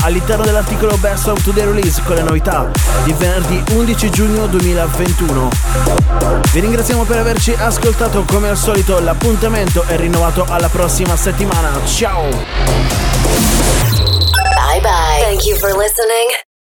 all'interno 0.02 0.44
dell'articolo 0.44 0.96
Best 0.98 1.26
of 1.28 1.42
Today 1.42 1.64
Release 1.64 2.02
con 2.04 2.16
le 2.16 2.22
novità 2.22 2.70
di 3.04 3.12
venerdì 3.12 3.62
11 3.72 4.10
giugno 4.10 4.46
2021. 4.46 5.50
Vi 6.52 6.60
ringraziamo 6.60 7.04
per 7.04 7.18
averci 7.18 7.54
ascoltato, 7.58 8.24
come 8.24 8.48
al 8.48 8.56
solito 8.56 9.00
l'appuntamento 9.00 9.84
è 9.86 9.96
rinnovato 9.96 10.44
alla 10.48 10.68
prossima 10.68 11.16
settimana. 11.16 11.70
Ciao! 11.84 12.28
Bye 14.68 14.80
bye. 14.80 15.22
Thank 15.22 15.46
you 15.46 15.56
for 15.56 15.74
listening. 15.74 16.37